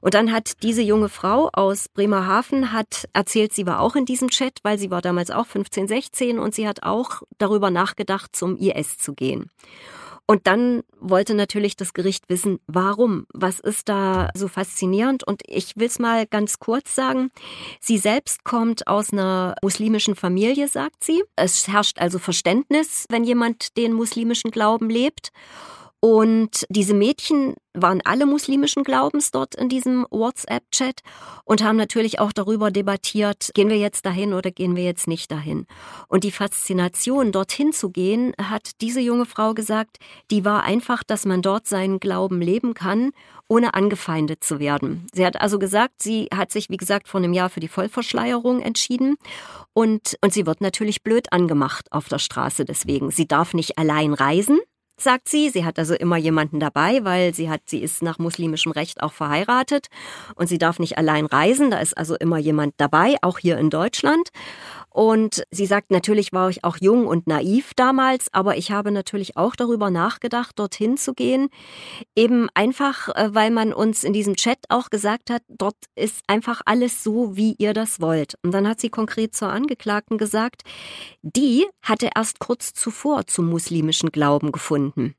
Und 0.00 0.14
dann 0.14 0.30
hat 0.30 0.62
diese 0.62 0.82
junge 0.82 1.08
Frau 1.08 1.50
aus 1.52 1.88
Bremerhaven 1.88 2.51
hat 2.60 3.08
erzählt, 3.12 3.52
sie 3.52 3.66
war 3.66 3.80
auch 3.80 3.96
in 3.96 4.04
diesem 4.04 4.28
Chat, 4.28 4.58
weil 4.62 4.78
sie 4.78 4.90
war 4.90 5.00
damals 5.00 5.30
auch 5.30 5.46
15, 5.46 5.88
16 5.88 6.38
und 6.38 6.54
sie 6.54 6.68
hat 6.68 6.82
auch 6.82 7.22
darüber 7.38 7.70
nachgedacht, 7.70 8.36
zum 8.36 8.56
IS 8.56 8.98
zu 8.98 9.14
gehen. 9.14 9.50
Und 10.26 10.46
dann 10.46 10.82
wollte 11.00 11.34
natürlich 11.34 11.76
das 11.76 11.94
Gericht 11.94 12.28
wissen, 12.28 12.58
warum? 12.66 13.26
Was 13.34 13.58
ist 13.58 13.88
da 13.88 14.30
so 14.34 14.48
faszinierend? 14.48 15.24
Und 15.24 15.42
ich 15.46 15.76
will 15.76 15.88
es 15.88 15.98
mal 15.98 16.26
ganz 16.26 16.58
kurz 16.58 16.94
sagen. 16.94 17.30
Sie 17.80 17.98
selbst 17.98 18.44
kommt 18.44 18.86
aus 18.86 19.12
einer 19.12 19.56
muslimischen 19.62 20.14
Familie, 20.14 20.68
sagt 20.68 21.02
sie. 21.02 21.22
Es 21.36 21.68
herrscht 21.68 21.98
also 21.98 22.18
Verständnis, 22.18 23.06
wenn 23.10 23.24
jemand 23.24 23.76
den 23.76 23.92
muslimischen 23.92 24.50
Glauben 24.52 24.88
lebt. 24.88 25.32
Und 26.04 26.66
diese 26.68 26.94
Mädchen 26.94 27.54
waren 27.74 28.00
alle 28.04 28.26
muslimischen 28.26 28.82
Glaubens 28.82 29.30
dort 29.30 29.54
in 29.54 29.68
diesem 29.68 30.04
WhatsApp-Chat 30.10 30.98
und 31.44 31.62
haben 31.62 31.76
natürlich 31.76 32.18
auch 32.18 32.32
darüber 32.32 32.72
debattiert, 32.72 33.52
gehen 33.54 33.68
wir 33.68 33.78
jetzt 33.78 34.04
dahin 34.04 34.34
oder 34.34 34.50
gehen 34.50 34.74
wir 34.74 34.82
jetzt 34.82 35.06
nicht 35.06 35.30
dahin. 35.30 35.64
Und 36.08 36.24
die 36.24 36.32
Faszination, 36.32 37.30
dorthin 37.30 37.72
zu 37.72 37.90
gehen, 37.90 38.32
hat 38.36 38.72
diese 38.80 39.00
junge 39.00 39.26
Frau 39.26 39.54
gesagt, 39.54 39.98
die 40.32 40.44
war 40.44 40.64
einfach, 40.64 41.04
dass 41.04 41.24
man 41.24 41.40
dort 41.40 41.68
seinen 41.68 42.00
Glauben 42.00 42.40
leben 42.40 42.74
kann, 42.74 43.12
ohne 43.46 43.74
angefeindet 43.74 44.42
zu 44.42 44.58
werden. 44.58 45.06
Sie 45.14 45.24
hat 45.24 45.40
also 45.40 45.60
gesagt, 45.60 46.02
sie 46.02 46.26
hat 46.34 46.50
sich, 46.50 46.68
wie 46.68 46.78
gesagt, 46.78 47.06
vor 47.06 47.20
einem 47.20 47.32
Jahr 47.32 47.48
für 47.48 47.60
die 47.60 47.68
Vollverschleierung 47.68 48.60
entschieden 48.60 49.14
und, 49.72 50.16
und 50.20 50.32
sie 50.32 50.46
wird 50.46 50.62
natürlich 50.62 51.04
blöd 51.04 51.32
angemacht 51.32 51.92
auf 51.92 52.08
der 52.08 52.18
Straße 52.18 52.64
deswegen. 52.64 53.12
Sie 53.12 53.28
darf 53.28 53.54
nicht 53.54 53.78
allein 53.78 54.14
reisen 54.14 54.58
sagt 55.02 55.28
sie. 55.28 55.50
Sie 55.50 55.64
hat 55.64 55.78
also 55.78 55.94
immer 55.94 56.16
jemanden 56.16 56.60
dabei, 56.60 57.04
weil 57.04 57.34
sie 57.34 57.50
hat, 57.50 57.62
sie 57.66 57.82
ist 57.82 58.02
nach 58.02 58.18
muslimischem 58.18 58.72
Recht 58.72 59.02
auch 59.02 59.12
verheiratet 59.12 59.88
und 60.34 60.48
sie 60.48 60.58
darf 60.58 60.78
nicht 60.78 60.98
allein 60.98 61.26
reisen. 61.26 61.70
Da 61.70 61.78
ist 61.78 61.96
also 61.96 62.16
immer 62.16 62.38
jemand 62.38 62.74
dabei, 62.76 63.16
auch 63.22 63.38
hier 63.38 63.58
in 63.58 63.70
Deutschland. 63.70 64.30
Und 64.92 65.42
sie 65.50 65.66
sagt, 65.66 65.90
natürlich 65.90 66.32
war 66.32 66.50
ich 66.50 66.64
auch 66.64 66.76
jung 66.80 67.06
und 67.06 67.26
naiv 67.26 67.72
damals, 67.74 68.28
aber 68.32 68.56
ich 68.56 68.70
habe 68.70 68.90
natürlich 68.90 69.36
auch 69.36 69.56
darüber 69.56 69.90
nachgedacht, 69.90 70.58
dorthin 70.58 70.96
zu 70.96 71.14
gehen. 71.14 71.48
Eben 72.14 72.48
einfach, 72.54 73.08
äh, 73.08 73.34
weil 73.34 73.50
man 73.50 73.72
uns 73.72 74.04
in 74.04 74.12
diesem 74.12 74.36
Chat 74.36 74.58
auch 74.68 74.90
gesagt 74.90 75.30
hat, 75.30 75.42
dort 75.48 75.76
ist 75.94 76.22
einfach 76.26 76.60
alles 76.66 77.02
so, 77.02 77.36
wie 77.36 77.54
ihr 77.58 77.72
das 77.72 78.00
wollt. 78.00 78.34
Und 78.42 78.52
dann 78.52 78.68
hat 78.68 78.80
sie 78.80 78.90
konkret 78.90 79.34
zur 79.34 79.48
Angeklagten 79.48 80.18
gesagt, 80.18 80.62
die 81.22 81.66
hatte 81.82 82.10
erst 82.14 82.38
kurz 82.38 82.74
zuvor 82.74 83.26
zum 83.26 83.48
muslimischen 83.48 84.10
Glauben 84.10 84.52
gefunden. 84.52 85.14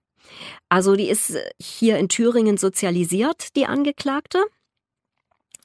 Also 0.69 0.95
die 0.95 1.09
ist 1.09 1.35
hier 1.59 1.97
in 1.97 2.09
Thüringen 2.09 2.57
sozialisiert, 2.57 3.55
die 3.55 3.65
Angeklagte. 3.65 4.43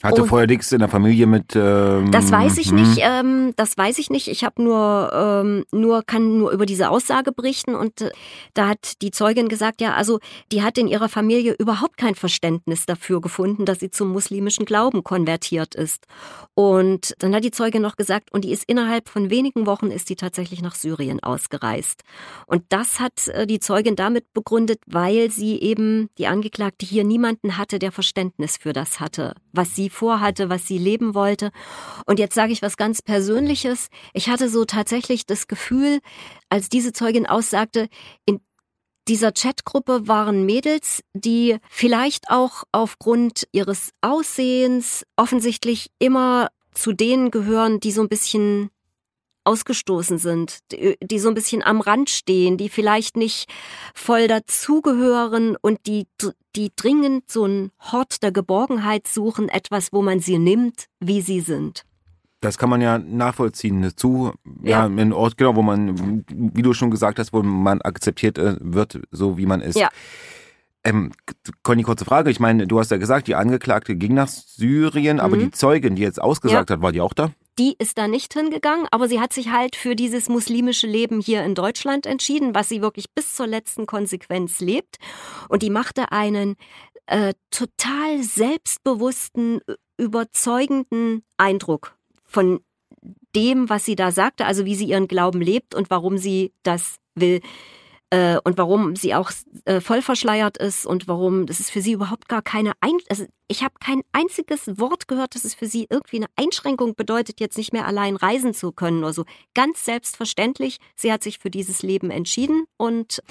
Hatte 0.03 0.25
vorher 0.27 0.47
nichts 0.47 0.71
in 0.71 0.79
der 0.79 0.89
Familie 0.89 1.27
mit. 1.27 1.57
Ähm, 1.57 2.13
das 2.13 2.31
weiß 2.31 2.59
ich 2.59 2.71
nicht. 2.71 3.03
Hm? 3.05 3.27
Ähm, 3.27 3.53
das 3.57 3.77
weiß 3.77 3.99
ich 3.99 4.11
nicht. 4.11 4.29
Ich 4.29 4.45
habe 4.45 4.63
nur, 4.63 5.11
ähm, 5.13 5.65
nur 5.73 6.05
kann 6.05 6.39
nur 6.39 6.53
über 6.53 6.67
diese 6.67 6.91
Aussage 6.91 7.33
berichten 7.33 7.75
und 7.75 8.03
äh, 8.03 8.11
da 8.55 8.69
hat 8.69 9.03
die 9.03 9.11
Zeugin 9.11 9.49
gesagt, 9.49 9.81
ja, 9.81 9.95
also 9.95 10.21
die 10.53 10.63
hat 10.63 10.79
in 10.79 10.87
ihrer 10.87 11.09
Familie 11.09 11.57
überhaupt 11.59 11.97
kein 11.97 12.15
Verständnis 12.15 12.87
dafür 12.87 13.21
gefunden, 13.21 13.65
dass 13.65 13.81
sie 13.81 13.91
zum 13.91 14.13
muslimischen 14.13 14.67
Glauben 14.67 15.03
konvertiert 15.03 15.75
ist. 15.75 16.07
Und 16.55 17.15
dann 17.19 17.35
hat 17.35 17.43
die 17.43 17.51
Zeugin 17.51 17.83
noch 17.83 17.97
gesagt, 17.97 18.33
und 18.33 18.45
die 18.45 18.53
ist 18.53 18.65
innerhalb 18.69 19.09
von 19.09 19.31
wenigen 19.31 19.67
Wochen 19.67 19.91
ist 19.91 20.11
die 20.11 20.17
tatsächlich 20.17 20.63
nach 20.63 20.77
Syrien 20.77 21.21
ausgereist. 21.21 22.03
Und 22.47 22.63
das 22.69 23.01
hat 23.01 23.27
äh, 23.29 23.49
die 23.49 23.59
Zeugin 23.59 23.97
damit 23.97 24.33
begründet, 24.33 24.79
weil 24.87 25.33
sie 25.33 25.61
eben 25.61 26.09
die 26.19 26.29
Angeklagte 26.29 26.87
hier 26.87 27.03
niemanden 27.03 27.59
hatte, 27.59 27.81
der 27.81 27.91
Verständnis 27.91 28.59
für 28.59 28.73
das 28.73 29.01
hatte, 29.01 29.35
was 29.53 29.75
sie 29.89 29.95
vorhatte, 29.95 30.49
was 30.49 30.67
sie 30.67 30.79
leben 30.79 31.15
wollte. 31.15 31.51
Und 32.07 32.19
jetzt 32.19 32.35
sage 32.35 32.53
ich 32.53 32.63
was 32.63 32.77
ganz 32.77 33.03
Persönliches. 33.03 33.89
Ich 34.13 34.29
hatte 34.29 34.49
so 34.49 34.65
tatsächlich 34.65 35.27
das 35.27 35.49
Gefühl, 35.49 36.01
als 36.49 36.69
diese 36.69 36.93
Zeugin 36.93 37.27
aussagte, 37.27 37.89
in 38.27 38.41
dieser 39.09 39.33
Chatgruppe 39.33 40.07
waren 40.07 40.45
Mädels, 40.45 41.03
die 41.15 41.57
vielleicht 41.71 42.29
auch 42.29 42.65
aufgrund 42.73 43.49
ihres 43.53 43.93
Aussehens 44.03 45.07
offensichtlich 45.17 45.91
immer 45.99 46.49
zu 46.75 46.93
denen 46.93 47.31
gehören, 47.31 47.81
die 47.81 47.93
so 47.93 48.03
ein 48.03 48.09
bisschen 48.09 48.71
ausgestoßen 49.49 50.19
sind, 50.19 50.59
die, 50.71 50.99
die, 51.03 51.19
so 51.19 51.29
ein 51.29 51.35
bisschen 51.35 51.63
am 51.63 51.81
Rand 51.81 52.11
stehen, 52.11 52.59
die 52.59 52.69
vielleicht 52.69 53.17
nicht 53.17 53.49
voll 53.95 54.29
dazugehören 54.29 55.57
und 55.61 55.87
die, 55.87 56.07
die 56.55 56.71
dringend 56.77 57.31
so 57.31 57.45
einen 57.45 57.71
Hort 57.81 58.23
der 58.23 58.31
Geborgenheit 58.31 59.09
suchen, 59.09 59.49
etwas, 59.49 59.93
wo 59.93 60.03
man 60.03 60.21
sie 60.21 60.39
nimmt, 60.39 60.85
wie 61.01 61.23
sie 61.23 61.41
sind. 61.41 61.83
Das 62.41 62.59
kann 62.59 62.71
man 62.71 62.81
ja 62.81 62.99
nachvollziehen. 62.99 63.91
Zu, 63.97 64.33
ja, 64.63 64.71
ja 64.71 64.85
ein 64.85 65.13
Ort, 65.13 65.39
genau, 65.39 65.57
wo 65.57 65.63
man, 65.63 66.25
wie 66.29 66.63
du 66.63 66.73
schon 66.75 66.91
gesagt 66.91 67.19
hast, 67.19 67.33
wo 67.33 67.43
man 67.43 67.81
akzeptiert 67.83 68.39
äh, 68.39 68.57
wird, 68.61 69.01
so 69.11 69.39
wie 69.39 69.47
man 69.47 69.61
ist. 69.61 69.77
Ja. 69.77 69.89
Ähm, 70.85 71.11
Conny, 71.65 71.83
kurze 71.83 72.05
Frage. 72.05 72.31
Ich 72.31 72.39
meine, 72.39 72.67
du 72.67 72.79
hast 72.79 72.91
ja 72.91 72.99
gesagt, 72.99 73.27
die 73.27 73.35
Angeklagte 73.35 73.97
ging 73.97 74.15
nach 74.15 74.29
Syrien, 74.29 75.17
mhm. 75.17 75.23
aber 75.23 75.37
die 75.37 75.51
Zeugin, 75.51 75.97
die 75.97 76.03
jetzt 76.03 76.23
ausgesagt 76.23 76.71
ja. 76.71 76.77
hat, 76.77 76.83
war 76.83 76.93
die 76.93 77.01
auch 77.01 77.15
da? 77.15 77.33
Die 77.59 77.75
ist 77.79 77.99
da 77.99 78.09
nicht 78.09 78.35
hingegangen, 78.35 78.87
aber 78.91 79.09
sie 79.09 79.21
hat 79.21 79.33
sich 79.33 79.51
halt 79.51 79.77
für 79.77 79.97
dieses 79.97 80.29
muslimische 80.29 80.87
Leben 80.87 81.21
hier 81.21 81.45
in 81.45 81.55
Deutschland 81.55 82.07
entschieden, 82.07 82.55
was 82.55 82.69
sie 82.69 82.83
wirklich 82.83 83.11
bis 83.15 83.35
zur 83.35 83.47
letzten 83.47 83.87
Konsequenz 83.87 84.61
lebt. 84.61 84.99
Und 85.49 85.63
die 85.63 85.71
machte 85.71 86.13
einen 86.13 86.57
äh, 87.07 87.35
total 87.51 88.23
selbstbewussten, 88.23 89.61
überzeugenden 89.97 91.25
Eindruck 91.37 91.97
von 92.25 92.61
dem, 93.35 93.69
was 93.69 93.85
sie 93.85 93.97
da 93.97 94.13
sagte, 94.13 94.47
also 94.47 94.65
wie 94.65 94.75
sie 94.75 94.87
ihren 94.87 95.09
Glauben 95.09 95.41
lebt 95.41 95.75
und 95.75 95.91
warum 95.91 96.19
sie 96.19 96.53
das 96.63 96.97
will 97.15 97.41
äh, 98.11 98.39
und 98.45 98.59
warum 98.59 98.97
sie 98.97 99.15
auch 99.15 99.31
äh, 99.65 99.81
voll 99.81 100.03
verschleiert 100.03 100.57
ist 100.57 100.87
und 100.87 101.09
warum 101.09 101.47
das 101.47 101.61
ist 101.61 101.71
für 101.71 101.81
sie 101.81 101.93
überhaupt 101.93 102.29
gar 102.29 102.43
keine 102.43 102.73
Ein 102.81 102.99
also 103.09 103.27
ich 103.51 103.63
habe 103.63 103.75
kein 103.81 104.03
einziges 104.13 104.79
Wort 104.79 105.09
gehört, 105.09 105.35
dass 105.35 105.45
es 105.45 105.55
für 105.55 105.67
sie 105.67 105.87
irgendwie 105.89 106.17
eine 106.17 106.27
Einschränkung 106.37 106.95
bedeutet, 106.95 107.41
jetzt 107.41 107.57
nicht 107.57 107.73
mehr 107.73 107.87
allein 107.87 108.17
reisen 108.17 108.53
zu 108.53 108.73
können 108.73 108.99
oder 108.99 109.15
so. 109.15 109.25
Ganz 109.55 109.87
selbstverständlich, 109.87 110.77
sie 110.95 111.11
hat 111.11 111.23
sich 111.23 111.39
für 111.39 111.49
dieses 111.51 111.83
Leben 111.83 112.11
entschieden 112.11 112.65
und 112.77 113.23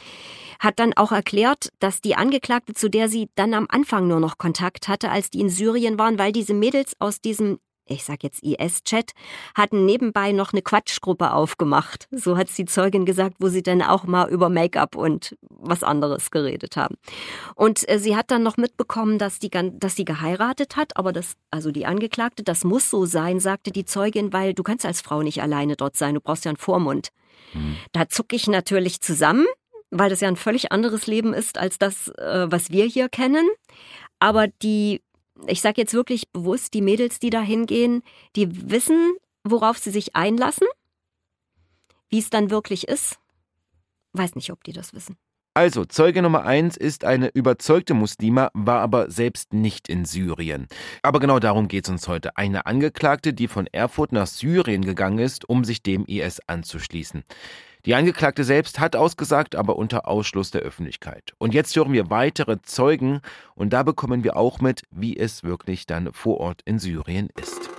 hat 0.59 0.79
dann 0.79 0.93
auch 0.93 1.11
erklärt, 1.11 1.69
dass 1.77 2.01
die 2.01 2.15
Angeklagte, 2.15 2.73
zu 2.73 2.89
der 2.89 3.09
sie 3.09 3.29
dann 3.35 3.53
am 3.53 3.67
Anfang 3.69 4.07
nur 4.07 4.19
noch 4.19 4.39
Kontakt 4.39 4.87
hatte, 4.87 5.11
als 5.11 5.29
die 5.29 5.39
in 5.39 5.49
Syrien 5.49 5.99
waren, 5.99 6.17
weil 6.17 6.31
diese 6.31 6.55
Mädels 6.55 6.93
aus 6.97 7.21
diesem 7.21 7.59
ich 7.87 8.03
sag 8.03 8.23
jetzt 8.23 8.43
IS-Chat, 8.43 9.11
hatten 9.55 9.85
nebenbei 9.85 10.31
noch 10.31 10.53
eine 10.53 10.61
Quatschgruppe 10.61 11.33
aufgemacht. 11.33 12.07
So 12.11 12.37
hat's 12.37 12.55
die 12.55 12.65
Zeugin 12.65 13.05
gesagt, 13.05 13.35
wo 13.39 13.47
sie 13.49 13.63
dann 13.63 13.81
auch 13.81 14.05
mal 14.05 14.29
über 14.29 14.49
Make-up 14.49 14.95
und 14.95 15.35
was 15.49 15.83
anderes 15.83 16.31
geredet 16.31 16.77
haben. 16.77 16.95
Und 17.55 17.87
äh, 17.89 17.99
sie 17.99 18.15
hat 18.15 18.31
dann 18.31 18.43
noch 18.43 18.57
mitbekommen, 18.57 19.17
dass 19.17 19.39
die, 19.39 19.49
dass 19.49 19.95
sie 19.95 20.05
geheiratet 20.05 20.75
hat, 20.75 20.97
aber 20.97 21.13
das, 21.13 21.35
also 21.51 21.71
die 21.71 21.85
Angeklagte, 21.85 22.43
das 22.43 22.63
muss 22.63 22.89
so 22.89 23.05
sein, 23.05 23.39
sagte 23.39 23.71
die 23.71 23.85
Zeugin, 23.85 24.33
weil 24.33 24.53
du 24.53 24.63
kannst 24.63 24.85
als 24.85 25.01
Frau 25.01 25.21
nicht 25.21 25.41
alleine 25.41 25.75
dort 25.75 25.97
sein, 25.97 26.15
du 26.15 26.21
brauchst 26.21 26.45
ja 26.45 26.49
einen 26.49 26.57
Vormund. 26.57 27.09
Mhm. 27.53 27.77
Da 27.91 28.09
zucke 28.09 28.35
ich 28.35 28.47
natürlich 28.47 29.01
zusammen, 29.01 29.45
weil 29.89 30.09
das 30.09 30.21
ja 30.21 30.27
ein 30.27 30.35
völlig 30.35 30.71
anderes 30.71 31.07
Leben 31.07 31.33
ist 31.33 31.57
als 31.57 31.77
das, 31.77 32.09
äh, 32.09 32.47
was 32.49 32.71
wir 32.71 32.85
hier 32.85 33.09
kennen. 33.09 33.47
Aber 34.19 34.47
die 34.47 35.01
ich 35.45 35.61
sage 35.61 35.81
jetzt 35.81 35.93
wirklich 35.93 36.29
bewusst, 36.31 36.73
die 36.73 36.81
Mädels, 36.81 37.19
die 37.19 37.29
da 37.29 37.41
hingehen, 37.41 38.01
die 38.35 38.69
wissen, 38.71 39.15
worauf 39.43 39.77
sie 39.77 39.91
sich 39.91 40.15
einlassen. 40.15 40.67
Wie 42.09 42.19
es 42.19 42.29
dann 42.29 42.49
wirklich 42.49 42.87
ist, 42.87 43.19
weiß 44.13 44.35
nicht, 44.35 44.51
ob 44.51 44.63
die 44.63 44.73
das 44.73 44.93
wissen. 44.93 45.17
Also, 45.53 45.85
Zeuge 45.85 46.21
Nummer 46.21 46.45
eins 46.45 46.77
ist 46.77 47.03
eine 47.03 47.29
überzeugte 47.29 47.95
Muslima, 47.95 48.51
war 48.53 48.79
aber 48.79 49.09
selbst 49.09 49.53
nicht 49.53 49.89
in 49.89 50.05
Syrien. 50.05 50.67
Aber 51.01 51.19
genau 51.19 51.39
darum 51.39 51.67
geht 51.67 51.85
es 51.85 51.89
uns 51.89 52.07
heute. 52.07 52.37
Eine 52.37 52.67
Angeklagte, 52.67 53.33
die 53.33 53.47
von 53.47 53.65
Erfurt 53.65 54.11
nach 54.11 54.27
Syrien 54.27 54.85
gegangen 54.85 55.17
ist, 55.17 55.49
um 55.49 55.63
sich 55.63 55.81
dem 55.81 56.05
IS 56.05 56.41
anzuschließen. 56.45 57.23
Die 57.87 57.95
Angeklagte 57.95 58.43
selbst 58.43 58.81
hat 58.81 58.97
ausgesagt, 58.97 59.55
aber 59.55 59.77
unter 59.77 60.09
Ausschluss 60.09 60.51
der 60.51 60.59
Öffentlichkeit. 60.59 61.31
Und 61.37 61.53
jetzt 61.53 61.73
hören 61.73 61.93
wir 61.93 62.09
weitere 62.09 62.61
Zeugen 62.61 63.21
und 63.55 63.71
da 63.71 63.83
bekommen 63.83 64.25
wir 64.25 64.35
auch 64.35 64.59
mit, 64.59 64.83
wie 64.91 65.15
es 65.15 65.45
wirklich 65.45 65.85
dann 65.85 66.11
vor 66.11 66.41
Ort 66.41 66.59
in 66.65 66.79
Syrien 66.79 67.29
ist. 67.39 67.69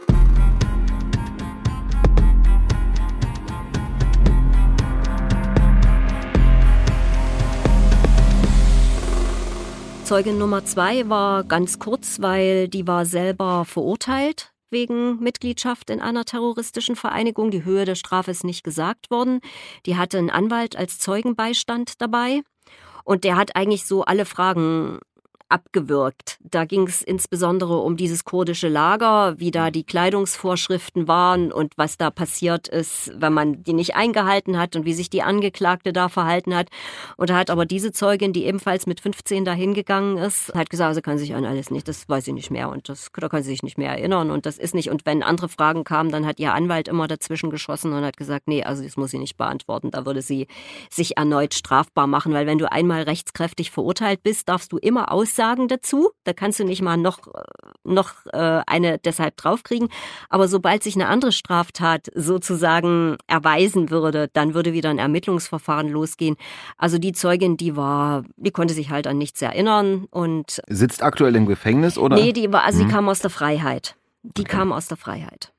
Zeugin 10.04 10.38
Nummer 10.38 10.64
zwei 10.64 11.06
war 11.10 11.44
ganz 11.44 11.78
kurz, 11.78 12.22
weil 12.22 12.68
die 12.68 12.86
war 12.86 13.04
selber 13.04 13.66
verurteilt 13.66 14.54
wegen 14.70 15.18
Mitgliedschaft 15.20 15.90
in 15.90 16.00
einer 16.00 16.24
terroristischen 16.24 16.96
Vereinigung. 16.96 17.50
Die 17.50 17.64
Höhe 17.64 17.84
der 17.84 17.94
Strafe 17.94 18.30
ist 18.30 18.44
nicht 18.44 18.64
gesagt 18.64 19.10
worden. 19.10 19.40
Die 19.86 19.96
hatte 19.96 20.18
einen 20.18 20.30
Anwalt 20.30 20.76
als 20.76 20.98
Zeugenbeistand 20.98 22.00
dabei. 22.00 22.42
Und 23.04 23.24
der 23.24 23.36
hat 23.36 23.56
eigentlich 23.56 23.86
so 23.86 24.04
alle 24.04 24.26
Fragen 24.26 24.98
abgewürgt. 25.48 26.38
Da 26.42 26.64
ging 26.64 26.86
es 26.86 27.02
insbesondere 27.02 27.78
um 27.78 27.96
dieses 27.96 28.24
kurdische 28.24 28.68
Lager, 28.68 29.38
wie 29.38 29.50
da 29.50 29.70
die 29.70 29.84
Kleidungsvorschriften 29.84 31.08
waren 31.08 31.52
und 31.52 31.72
was 31.76 31.96
da 31.96 32.10
passiert 32.10 32.68
ist, 32.68 33.12
wenn 33.16 33.32
man 33.32 33.62
die 33.62 33.72
nicht 33.72 33.96
eingehalten 33.96 34.58
hat 34.58 34.76
und 34.76 34.84
wie 34.84 34.92
sich 34.92 35.10
die 35.10 35.22
Angeklagte 35.22 35.92
da 35.92 36.08
verhalten 36.08 36.54
hat. 36.54 36.68
Und 37.16 37.30
da 37.30 37.36
hat 37.36 37.50
aber 37.50 37.64
diese 37.64 37.92
Zeugin, 37.92 38.32
die 38.32 38.44
ebenfalls 38.44 38.86
mit 38.86 39.00
15 39.00 39.44
dahin 39.44 39.74
gegangen 39.74 40.18
ist, 40.18 40.52
hat 40.54 40.70
gesagt, 40.70 40.94
sie 40.94 41.02
kann 41.02 41.18
sich 41.18 41.34
an 41.34 41.44
alles 41.44 41.70
nicht, 41.70 41.88
das 41.88 42.08
weiß 42.08 42.26
sie 42.26 42.32
nicht 42.32 42.50
mehr 42.50 42.68
und 42.68 42.88
das, 42.88 43.10
da 43.14 43.28
kann 43.28 43.42
sie 43.42 43.50
sich 43.50 43.62
nicht 43.62 43.78
mehr 43.78 43.90
erinnern 43.90 44.30
und 44.30 44.44
das 44.44 44.58
ist 44.58 44.74
nicht. 44.74 44.90
Und 44.90 45.06
wenn 45.06 45.22
andere 45.22 45.48
Fragen 45.48 45.84
kamen, 45.84 46.10
dann 46.10 46.26
hat 46.26 46.38
ihr 46.40 46.52
Anwalt 46.52 46.88
immer 46.88 47.08
dazwischen 47.08 47.50
geschossen 47.50 47.92
und 47.92 48.04
hat 48.04 48.16
gesagt, 48.16 48.48
nee, 48.48 48.62
also 48.62 48.82
das 48.82 48.96
muss 48.96 49.10
sie 49.10 49.18
nicht 49.18 49.36
beantworten. 49.36 49.90
Da 49.90 50.04
würde 50.04 50.20
sie 50.20 50.46
sich 50.90 51.16
erneut 51.16 51.54
strafbar 51.54 52.06
machen, 52.06 52.34
weil 52.34 52.46
wenn 52.46 52.58
du 52.58 52.70
einmal 52.70 53.02
rechtskräftig 53.02 53.70
verurteilt 53.70 54.22
bist, 54.22 54.48
darfst 54.48 54.72
du 54.72 54.78
immer 54.78 55.10
aus 55.10 55.37
Aussagen 55.38 55.68
dazu. 55.68 56.10
Da 56.24 56.32
kannst 56.32 56.58
du 56.58 56.64
nicht 56.64 56.82
mal 56.82 56.96
noch, 56.96 57.20
noch 57.84 58.12
äh, 58.32 58.62
eine 58.66 58.98
deshalb 58.98 59.36
draufkriegen. 59.36 59.88
Aber 60.28 60.48
sobald 60.48 60.82
sich 60.82 60.96
eine 60.96 61.06
andere 61.06 61.32
Straftat 61.32 62.08
sozusagen 62.14 63.16
erweisen 63.26 63.90
würde, 63.90 64.28
dann 64.32 64.54
würde 64.54 64.72
wieder 64.72 64.90
ein 64.90 64.98
Ermittlungsverfahren 64.98 65.88
losgehen. 65.88 66.36
Also 66.76 66.98
die 66.98 67.12
Zeugin, 67.12 67.56
die 67.56 67.76
war, 67.76 68.24
die 68.36 68.50
konnte 68.50 68.74
sich 68.74 68.90
halt 68.90 69.06
an 69.06 69.18
nichts 69.18 69.40
erinnern 69.40 70.06
und 70.10 70.60
sitzt 70.68 71.02
aktuell 71.02 71.36
im 71.36 71.46
Gefängnis 71.46 71.98
oder? 71.98 72.16
Nee, 72.16 72.32
die 72.32 72.52
war, 72.52 72.64
also 72.64 72.80
hm. 72.80 72.86
die 72.86 72.92
kam 72.92 73.08
aus 73.08 73.20
der 73.20 73.30
Freiheit. 73.30 73.94
Die 74.22 74.42
okay. 74.42 74.50
kam 74.50 74.72
aus 74.72 74.88
der 74.88 74.96
Freiheit. 74.96 75.52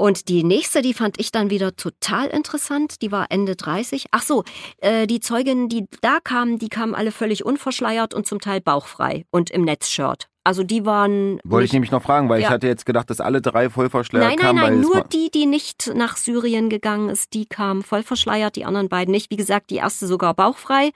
Und 0.00 0.30
die 0.30 0.44
nächste, 0.44 0.80
die 0.80 0.94
fand 0.94 1.20
ich 1.20 1.30
dann 1.30 1.50
wieder 1.50 1.76
total 1.76 2.28
interessant. 2.28 3.02
Die 3.02 3.12
war 3.12 3.26
Ende 3.28 3.54
30. 3.54 4.06
Ach 4.12 4.22
so, 4.22 4.44
äh, 4.78 5.06
die 5.06 5.20
Zeuginnen, 5.20 5.68
die 5.68 5.88
da 6.00 6.20
kamen, 6.24 6.58
die 6.58 6.70
kamen 6.70 6.94
alle 6.94 7.12
völlig 7.12 7.44
unverschleiert 7.44 8.14
und 8.14 8.26
zum 8.26 8.40
Teil 8.40 8.62
bauchfrei 8.62 9.26
und 9.30 9.50
im 9.50 9.60
Netzshirt. 9.60 10.28
Also 10.42 10.64
die 10.64 10.86
waren. 10.86 11.38
Wollte 11.44 11.66
ich 11.66 11.74
nämlich 11.74 11.90
noch 11.90 12.02
fragen, 12.02 12.30
weil 12.30 12.40
ja. 12.40 12.46
ich 12.46 12.50
hatte 12.50 12.66
jetzt 12.66 12.86
gedacht, 12.86 13.10
dass 13.10 13.20
alle 13.20 13.42
drei 13.42 13.68
voll 13.68 13.90
verschleiert 13.90 14.26
nein, 14.26 14.38
kamen. 14.38 14.56
Nein, 14.56 14.72
nein, 14.72 14.80
nur 14.80 15.02
die, 15.02 15.30
die 15.30 15.44
nicht 15.44 15.92
nach 15.94 16.16
Syrien 16.16 16.70
gegangen 16.70 17.10
ist, 17.10 17.34
die 17.34 17.44
kamen 17.44 17.82
voll 17.82 18.02
verschleiert, 18.02 18.56
die 18.56 18.64
anderen 18.64 18.88
beiden 18.88 19.12
nicht. 19.12 19.30
Wie 19.30 19.36
gesagt, 19.36 19.68
die 19.68 19.76
erste 19.76 20.06
sogar 20.06 20.32
bauchfrei. 20.32 20.92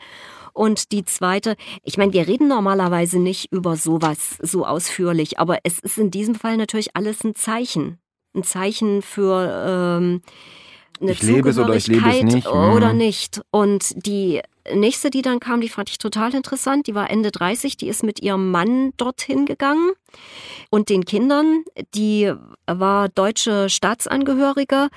Und 0.55 0.93
die 0.93 1.05
zweite, 1.05 1.57
ich 1.83 1.99
meine, 1.99 2.15
wir 2.15 2.27
reden 2.27 2.49
normalerweise 2.49 3.19
nicht 3.19 3.53
über 3.53 3.77
sowas 3.77 4.39
so 4.41 4.65
ausführlich, 4.65 5.39
aber 5.39 5.59
es 5.65 5.79
ist 5.79 5.99
in 5.99 6.11
diesem 6.11 6.37
Fall 6.37 6.57
natürlich 6.57 6.97
alles 6.97 7.23
ein 7.23 7.35
Zeichen 7.35 7.99
ein 8.35 8.43
Zeichen 8.43 9.03
für 9.03 9.99
ähm, 10.01 10.23
eine 11.01 11.13
ich 11.13 11.23
lebe 11.23 11.51
es 11.51 11.59
oder 11.59 11.75
ich 11.75 11.87
lebe 11.87 12.09
es 12.09 12.23
nicht. 12.23 12.47
Oder 12.47 12.93
mhm. 12.93 12.99
nicht. 12.99 13.43
Und 13.51 14.07
die 14.07 14.43
nächste, 14.73 15.11
die 15.11 15.23
dann 15.23 15.41
kam, 15.41 15.61
die 15.61 15.69
fand 15.69 15.91
ich 15.91 15.99
total 15.99 16.35
interessant. 16.35 16.87
Die 16.87 16.95
war 16.95 17.11
Ende 17.11 17.31
30, 17.31 17.77
die 17.77 17.89
ist 17.89 18.03
mit 18.03 18.21
ihrem 18.23 18.51
Mann 18.51 18.93
dorthin 18.97 19.47
gegangen 19.47 19.93
und 20.71 20.89
den 20.89 21.05
Kindern. 21.05 21.65
Die 21.95 22.33
war 22.67 23.09
deutsche 23.09 23.69
Staatsangehörige. 23.69 24.89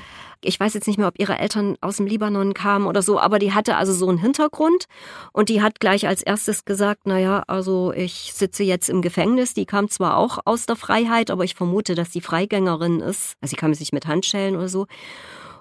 Ich 0.41 0.59
weiß 0.59 0.73
jetzt 0.75 0.87
nicht 0.87 0.97
mehr, 0.97 1.07
ob 1.07 1.19
ihre 1.19 1.37
Eltern 1.37 1.77
aus 1.81 1.97
dem 1.97 2.05
Libanon 2.05 2.53
kamen 2.53 2.85
oder 2.85 3.01
so, 3.01 3.19
aber 3.19 3.39
die 3.39 3.53
hatte 3.53 3.75
also 3.75 3.91
so 3.91 4.07
einen 4.07 4.19
Hintergrund 4.19 4.85
und 5.33 5.49
die 5.49 5.61
hat 5.61 5.79
gleich 5.79 6.07
als 6.07 6.21
erstes 6.21 6.63
gesagt, 6.63 7.07
naja, 7.07 7.43
also 7.47 7.91
ich 7.91 8.33
sitze 8.33 8.63
jetzt 8.63 8.89
im 8.89 9.01
Gefängnis. 9.01 9.53
Die 9.53 9.65
kam 9.65 9.89
zwar 9.89 10.15
auch 10.15 10.39
aus 10.45 10.65
der 10.65 10.75
Freiheit, 10.75 11.31
aber 11.31 11.43
ich 11.43 11.55
vermute, 11.55 11.95
dass 11.95 12.13
sie 12.13 12.21
Freigängerin 12.21 12.99
ist. 12.99 13.33
Also 13.41 13.51
sie 13.51 13.55
kam 13.55 13.73
sich 13.73 13.91
mit 13.91 14.05
Handschellen 14.05 14.55
oder 14.55 14.69
so. 14.69 14.85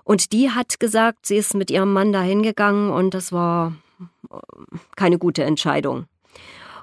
Und 0.05 0.33
die 0.33 0.51
hat 0.51 0.79
gesagt, 0.79 1.27
sie 1.27 1.37
ist 1.37 1.55
mit 1.55 1.71
ihrem 1.71 1.93
Mann 1.93 2.13
dahin 2.13 2.43
gegangen 2.43 2.91
und 2.91 3.13
das 3.13 3.33
war 3.33 3.73
keine 4.97 5.19
gute 5.19 5.45
Entscheidung. 5.45 6.07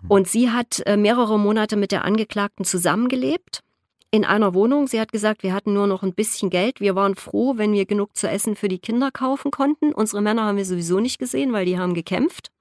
Und 0.08 0.28
sie 0.28 0.52
hat 0.52 0.82
äh, 0.86 0.98
mehrere 0.98 1.40
Monate 1.40 1.76
mit 1.76 1.92
der 1.92 2.04
Angeklagten 2.04 2.66
zusammengelebt 2.66 3.64
in 4.12 4.26
einer 4.26 4.54
Wohnung. 4.54 4.88
Sie 4.88 5.00
hat 5.00 5.12
gesagt, 5.12 5.44
wir 5.44 5.54
hatten 5.54 5.74
nur 5.74 5.88
noch 5.88 6.04
ein 6.04 6.14
bisschen 6.14 6.50
Geld. 6.50 6.82
Wir 6.82 6.96
waren 6.96 7.16
froh, 7.16 7.58
wenn 7.58 7.74
wir 7.74 7.86
genug 7.86 8.16
zu 8.16 8.30
essen 8.30 8.56
für 8.56 8.68
die 8.68 8.80
Kinder 8.80 9.12
kaufen 9.12 9.50
konnten. 9.50 9.94
Unsere 9.94 10.22
Männer 10.22 10.44
haben 10.44 10.58
wir 10.58 10.66
sowieso 10.66 11.00
nicht 11.00 11.20
gesehen, 11.20 11.54
weil 11.54 11.66
die 11.66 11.80
haben 11.80 11.94
gekämpft. 11.94 12.52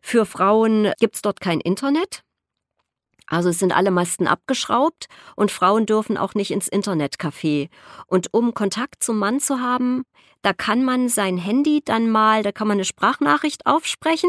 Für 0.00 0.24
Frauen 0.24 0.92
gibt's 0.98 1.22
dort 1.22 1.40
kein 1.40 1.60
Internet. 1.60 2.22
Also 3.32 3.48
es 3.48 3.58
sind 3.58 3.74
alle 3.74 3.90
Masten 3.90 4.26
abgeschraubt 4.26 5.06
und 5.36 5.50
Frauen 5.50 5.86
dürfen 5.86 6.18
auch 6.18 6.34
nicht 6.34 6.50
ins 6.50 6.70
Internetcafé. 6.70 7.70
Und 8.06 8.34
um 8.34 8.52
Kontakt 8.52 9.02
zum 9.02 9.18
Mann 9.18 9.40
zu 9.40 9.58
haben, 9.58 10.02
da 10.42 10.52
kann 10.52 10.84
man 10.84 11.08
sein 11.08 11.38
Handy 11.38 11.80
dann 11.82 12.10
mal, 12.10 12.42
da 12.42 12.52
kann 12.52 12.68
man 12.68 12.76
eine 12.76 12.84
Sprachnachricht 12.84 13.64
aufsprechen 13.64 14.28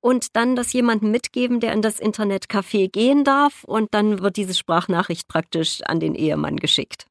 und 0.00 0.34
dann 0.34 0.56
das 0.56 0.72
jemandem 0.72 1.12
mitgeben, 1.12 1.60
der 1.60 1.72
in 1.72 1.82
das 1.82 2.02
Internetcafé 2.02 2.90
gehen 2.90 3.22
darf 3.22 3.62
und 3.62 3.94
dann 3.94 4.18
wird 4.18 4.36
diese 4.36 4.54
Sprachnachricht 4.54 5.28
praktisch 5.28 5.80
an 5.84 6.00
den 6.00 6.16
Ehemann 6.16 6.56
geschickt. 6.56 7.06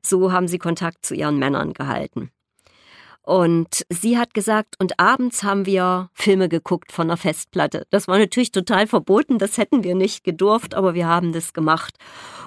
So 0.00 0.30
haben 0.30 0.46
sie 0.46 0.58
Kontakt 0.58 1.04
zu 1.04 1.16
ihren 1.16 1.40
Männern 1.40 1.72
gehalten. 1.72 2.30
Und 3.28 3.84
sie 3.90 4.16
hat 4.16 4.32
gesagt, 4.32 4.76
und 4.78 4.98
abends 4.98 5.42
haben 5.42 5.66
wir 5.66 6.08
Filme 6.14 6.48
geguckt 6.48 6.92
von 6.92 7.08
der 7.08 7.18
Festplatte. 7.18 7.86
Das 7.90 8.08
war 8.08 8.18
natürlich 8.18 8.52
total 8.52 8.86
verboten, 8.86 9.36
das 9.36 9.58
hätten 9.58 9.84
wir 9.84 9.94
nicht 9.94 10.24
gedurft, 10.24 10.74
aber 10.74 10.94
wir 10.94 11.06
haben 11.06 11.34
das 11.34 11.52
gemacht. 11.52 11.98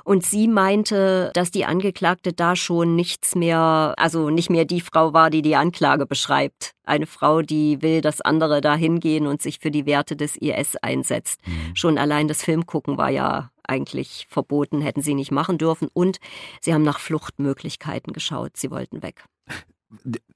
Und 0.04 0.26
sie 0.26 0.48
meinte, 0.48 1.30
dass 1.36 1.52
die 1.52 1.66
Angeklagte 1.66 2.34
da 2.34 2.56
schon 2.56 2.96
nichts 2.96 3.36
mehr, 3.36 3.94
also 3.96 4.32
nicht 4.32 4.50
mehr 4.50 4.66
die 4.66 4.82
Frau 4.82 5.14
war, 5.14 5.30
die 5.30 5.44
die 5.44 5.56
Anklage 5.56 6.08
beschreibt. 6.08 6.72
Eine 6.84 7.06
Frau, 7.06 7.44
die 7.44 7.84
will, 7.84 8.02
dass 8.02 8.20
andere 8.20 8.60
da 8.60 8.74
hingehen 8.74 9.28
und 9.28 9.40
sich 9.40 9.60
für 9.60 9.70
die 9.70 9.86
Werte 9.86 10.16
des 10.16 10.36
IS 10.36 10.78
einsetzt. 10.78 11.46
Mhm. 11.46 11.76
Schon 11.76 12.00
allein 12.00 12.28
das 12.28 12.42
Filmgucken 12.42 12.98
war 12.98 13.12
ja 13.12 13.52
eigentlich 13.68 14.26
verboten, 14.32 14.82
hätten 14.82 15.04
sie 15.04 15.14
nicht 15.14 15.30
machen 15.30 15.60
dürfen. 15.60 15.90
Und 15.94 16.18
sie 16.60 16.74
haben 16.74 16.82
nach 16.82 17.00
Fluchtmöglichkeiten 17.00 18.14
geschaut. 18.14 18.58
Sie 18.58 18.72
wollten 18.72 19.04
weg. 19.04 19.26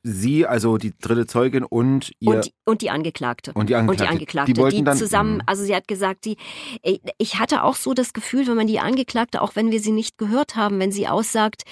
Sie, 0.03 0.45
also 0.45 0.77
die 0.77 0.93
dritte 0.97 1.25
Zeugin 1.27 1.63
und 1.63 2.11
ihr. 2.19 2.35
Und 2.35 2.45
die, 2.45 2.53
und 2.65 2.81
die 2.81 2.89
Angeklagte. 2.89 3.53
Und 3.53 3.69
die 3.69 3.75
Angeklagte. 3.75 4.03
Und 4.03 4.09
die, 4.09 4.13
Angeklagte, 4.13 4.53
die, 4.53 4.61
wollten 4.61 4.77
die 4.77 4.83
dann, 4.83 4.97
zusammen, 4.97 5.41
also 5.45 5.63
sie 5.63 5.75
hat 5.75 5.87
gesagt, 5.87 6.25
die, 6.25 6.37
ich 7.17 7.39
hatte 7.39 7.63
auch 7.63 7.75
so 7.75 7.93
das 7.93 8.13
Gefühl, 8.13 8.47
wenn 8.47 8.55
man 8.55 8.67
die 8.67 8.79
Angeklagte, 8.79 9.41
auch 9.41 9.55
wenn 9.55 9.71
wir 9.71 9.79
sie 9.79 9.91
nicht 9.91 10.17
gehört 10.17 10.55
haben, 10.55 10.79
wenn 10.79 10.91
sie 10.91 11.07
aussagt, 11.07 11.63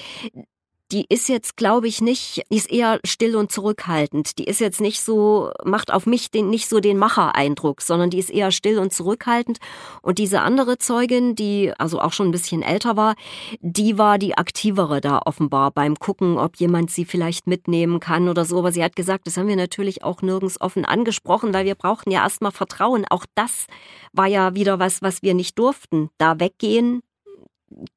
die 0.94 1.06
ist 1.10 1.28
jetzt, 1.28 1.58
glaube 1.58 1.88
ich, 1.88 2.02
nicht, 2.02 2.44
die 2.52 2.58
ist 2.58 2.72
eher 2.72 3.00
still 3.04 3.36
und 3.36 3.52
zurückhaltend. 3.52 4.38
Die 4.38 4.44
ist 4.44 4.60
jetzt 4.60 4.80
nicht 4.80 5.02
so, 5.02 5.52
macht 5.64 5.92
auf 5.92 6.06
mich 6.06 6.30
den, 6.30 6.52
nicht 6.52 6.70
so 6.70 6.80
den 6.80 7.00
Macher-Eindruck, 7.00 7.82
sondern 7.82 8.12
die 8.12 8.20
ist 8.20 8.30
eher 8.30 8.52
still 8.52 8.78
und 8.78 8.94
zurückhaltend. 8.94 9.58
Und 10.04 10.20
diese 10.20 10.42
andere 10.42 10.78
Zeugin, 10.78 11.34
die 11.34 11.74
also 11.80 12.00
auch 12.00 12.14
schon 12.14 12.28
ein 12.28 12.32
bisschen 12.32 12.62
älter 12.62 12.96
war, 12.96 13.16
die 13.60 13.98
war 13.98 14.20
die 14.20 14.38
aktivere 14.38 15.02
da 15.02 15.22
offenbar 15.26 15.72
beim 15.72 15.96
Gucken, 15.96 16.38
ob 16.38 16.58
jemand 16.58 16.92
sie 16.92 17.06
vielleicht 17.06 17.48
mitnehmen 17.48 18.00
kann 18.00 18.30
oder 18.30 18.46
so. 18.46 18.60
Aber 18.60 18.72
sie 18.72 18.84
hat 18.84 18.96
gesagt, 18.96 19.26
das 19.26 19.36
haben 19.38 19.48
wir 19.48 19.56
natürlich 19.56 20.04
auch 20.04 20.22
nirgends 20.22 20.62
offen 20.62 20.86
angesprochen, 20.86 21.56
weil 21.56 21.66
wir 21.66 21.76
brauchten 21.76 22.12
ja 22.12 22.22
erstmal 22.22 22.52
Vertrauen. 22.52 23.06
Auch 23.10 23.26
das 23.34 23.66
war 24.12 24.28
ja 24.28 24.54
wieder 24.54 24.78
was, 24.78 25.02
was 25.02 25.24
wir 25.24 25.34
nicht 25.34 25.58
durften. 25.58 26.12
Da 26.20 26.40
weggehen 26.40 27.02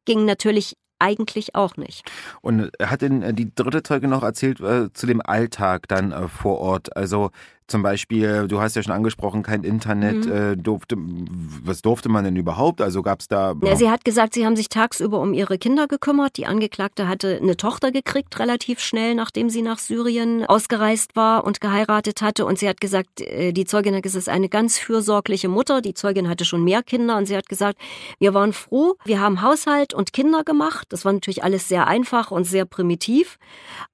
ging 0.06 0.24
natürlich 0.24 0.76
eigentlich 0.98 1.54
auch 1.54 1.76
nicht. 1.76 2.10
Und 2.40 2.70
hat 2.82 3.02
denn 3.02 3.22
äh, 3.22 3.34
die 3.34 3.54
dritte 3.54 3.82
Zeuge 3.82 4.08
noch 4.08 4.22
erzählt 4.22 4.60
äh, 4.60 4.92
zu 4.92 5.06
dem 5.06 5.20
Alltag 5.20 5.88
dann 5.88 6.12
äh, 6.12 6.28
vor 6.28 6.58
Ort? 6.58 6.96
Also 6.96 7.30
zum 7.68 7.82
Beispiel, 7.82 8.46
du 8.48 8.60
hast 8.60 8.76
ja 8.76 8.82
schon 8.82 8.92
angesprochen, 8.92 9.42
kein 9.42 9.64
Internet. 9.64 10.26
Mhm. 10.26 10.32
Äh, 10.32 10.56
durfte, 10.56 10.96
was 10.98 11.82
durfte 11.82 12.08
man 12.08 12.24
denn 12.24 12.36
überhaupt? 12.36 12.80
Also 12.80 13.02
gab 13.02 13.20
es 13.20 13.28
da. 13.28 13.54
Ja, 13.62 13.76
sie 13.76 13.90
hat 13.90 14.04
gesagt, 14.04 14.34
sie 14.34 14.46
haben 14.46 14.56
sich 14.56 14.68
tagsüber 14.68 15.20
um 15.20 15.34
ihre 15.34 15.58
Kinder 15.58 15.88
gekümmert. 15.88 16.36
Die 16.36 16.46
Angeklagte 16.46 17.08
hatte 17.08 17.38
eine 17.42 17.56
Tochter 17.56 17.90
gekriegt, 17.90 18.38
relativ 18.38 18.80
schnell, 18.80 19.14
nachdem 19.14 19.50
sie 19.50 19.62
nach 19.62 19.78
Syrien 19.78 20.44
ausgereist 20.46 21.16
war 21.16 21.44
und 21.44 21.60
geheiratet 21.60 22.22
hatte. 22.22 22.46
Und 22.46 22.58
sie 22.58 22.68
hat 22.68 22.80
gesagt, 22.80 23.20
äh, 23.20 23.52
die 23.52 23.64
Zeugin 23.64 23.94
hat 23.96 24.02
gesagt, 24.02 24.22
es 24.22 24.28
ist 24.28 24.32
eine 24.32 24.48
ganz 24.48 24.78
fürsorgliche 24.78 25.48
Mutter. 25.48 25.80
Die 25.80 25.94
Zeugin 25.94 26.28
hatte 26.28 26.44
schon 26.44 26.62
mehr 26.62 26.82
Kinder 26.82 27.16
und 27.16 27.26
sie 27.26 27.36
hat 27.36 27.48
gesagt, 27.48 27.78
wir 28.20 28.32
waren 28.32 28.52
froh, 28.52 28.94
wir 29.04 29.20
haben 29.20 29.42
Haushalt 29.42 29.92
und 29.92 30.12
Kinder 30.12 30.44
gemacht. 30.44 30.86
Das 30.90 31.04
war 31.04 31.12
natürlich 31.12 31.42
alles 31.42 31.68
sehr 31.68 31.88
einfach 31.88 32.30
und 32.30 32.44
sehr 32.44 32.64
primitiv. 32.64 33.38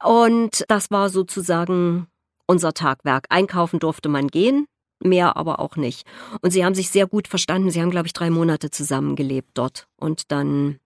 Und 0.02 0.64
das 0.68 0.90
war 0.90 1.08
sozusagen 1.08 2.06
unser 2.46 2.72
Tagwerk. 2.74 3.26
Einkaufen 3.28 3.78
durfte 3.78 4.08
man 4.08 4.28
gehen, 4.28 4.66
mehr 5.02 5.36
aber 5.36 5.60
auch 5.60 5.76
nicht. 5.76 6.06
Und 6.40 6.50
sie 6.50 6.64
haben 6.64 6.74
sich 6.74 6.90
sehr 6.90 7.06
gut 7.06 7.28
verstanden. 7.28 7.70
Sie 7.70 7.80
haben, 7.80 7.90
glaube 7.90 8.06
ich, 8.06 8.12
drei 8.12 8.30
Monate 8.30 8.70
zusammengelebt 8.70 9.50
dort. 9.54 9.88
Und 9.96 10.30
dann 10.30 10.78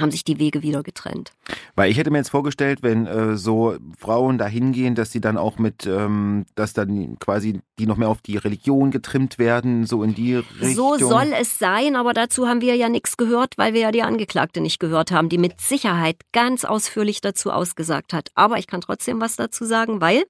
haben 0.00 0.10
sich 0.10 0.24
die 0.24 0.38
Wege 0.38 0.62
wieder 0.62 0.82
getrennt. 0.82 1.32
Weil 1.74 1.90
ich 1.90 1.98
hätte 1.98 2.10
mir 2.10 2.18
jetzt 2.18 2.30
vorgestellt, 2.30 2.78
wenn 2.82 3.06
äh, 3.06 3.36
so 3.36 3.76
Frauen 3.98 4.38
da 4.38 4.46
hingehen, 4.46 4.94
dass 4.94 5.12
sie 5.12 5.20
dann 5.20 5.36
auch 5.36 5.58
mit, 5.58 5.86
ähm, 5.86 6.46
dass 6.54 6.72
dann 6.72 7.18
quasi 7.18 7.60
die 7.78 7.86
noch 7.86 7.98
mehr 7.98 8.08
auf 8.08 8.22
die 8.22 8.38
Religion 8.38 8.90
getrimmt 8.90 9.38
werden, 9.38 9.84
so 9.86 10.02
in 10.02 10.14
die 10.14 10.36
Richtung. 10.36 10.74
So 10.74 10.96
soll 10.96 11.32
es 11.38 11.58
sein, 11.58 11.94
aber 11.94 12.14
dazu 12.14 12.48
haben 12.48 12.62
wir 12.62 12.74
ja 12.74 12.88
nichts 12.88 13.18
gehört, 13.18 13.58
weil 13.58 13.74
wir 13.74 13.82
ja 13.82 13.92
die 13.92 14.02
Angeklagte 14.02 14.62
nicht 14.62 14.80
gehört 14.80 15.10
haben, 15.10 15.28
die 15.28 15.38
mit 15.38 15.60
Sicherheit 15.60 16.16
ganz 16.32 16.64
ausführlich 16.64 17.20
dazu 17.20 17.50
ausgesagt 17.50 18.14
hat. 18.14 18.30
Aber 18.34 18.58
ich 18.58 18.66
kann 18.66 18.80
trotzdem 18.80 19.20
was 19.20 19.36
dazu 19.36 19.66
sagen, 19.66 20.00
weil 20.00 20.24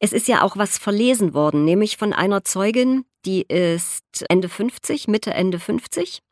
es 0.00 0.14
ist 0.14 0.26
ja 0.26 0.40
auch 0.40 0.56
was 0.56 0.78
verlesen 0.78 1.34
worden, 1.34 1.64
nämlich 1.64 1.98
von 1.98 2.14
einer 2.14 2.44
Zeugin, 2.44 3.04
die 3.26 3.42
ist 3.42 4.24
Ende 4.30 4.48
50, 4.48 5.08
Mitte 5.08 5.34
Ende 5.34 5.58
50 5.58 6.22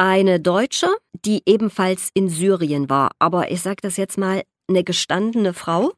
eine 0.00 0.40
Deutsche, 0.40 0.88
die 1.26 1.42
ebenfalls 1.44 2.08
in 2.14 2.30
Syrien 2.30 2.88
war. 2.88 3.10
Aber 3.18 3.50
ich 3.50 3.60
sage 3.60 3.82
das 3.82 3.98
jetzt 3.98 4.16
mal, 4.16 4.44
eine 4.66 4.82
gestandene 4.82 5.52
Frau, 5.52 5.92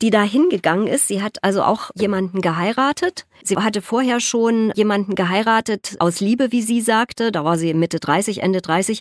die 0.00 0.10
da 0.10 0.22
hingegangen 0.22 0.86
ist. 0.86 1.08
Sie 1.08 1.22
hat 1.22 1.38
also 1.42 1.62
auch 1.62 1.90
jemanden 1.94 2.40
geheiratet. 2.40 3.26
Sie 3.44 3.56
hatte 3.56 3.82
vorher 3.82 4.20
schon 4.20 4.72
jemanden 4.76 5.14
geheiratet 5.14 5.96
aus 5.98 6.20
Liebe, 6.20 6.52
wie 6.52 6.62
sie 6.62 6.80
sagte. 6.80 7.32
Da 7.32 7.44
war 7.44 7.58
sie 7.58 7.74
Mitte 7.74 7.98
30, 7.98 8.42
Ende 8.42 8.60
30, 8.60 9.00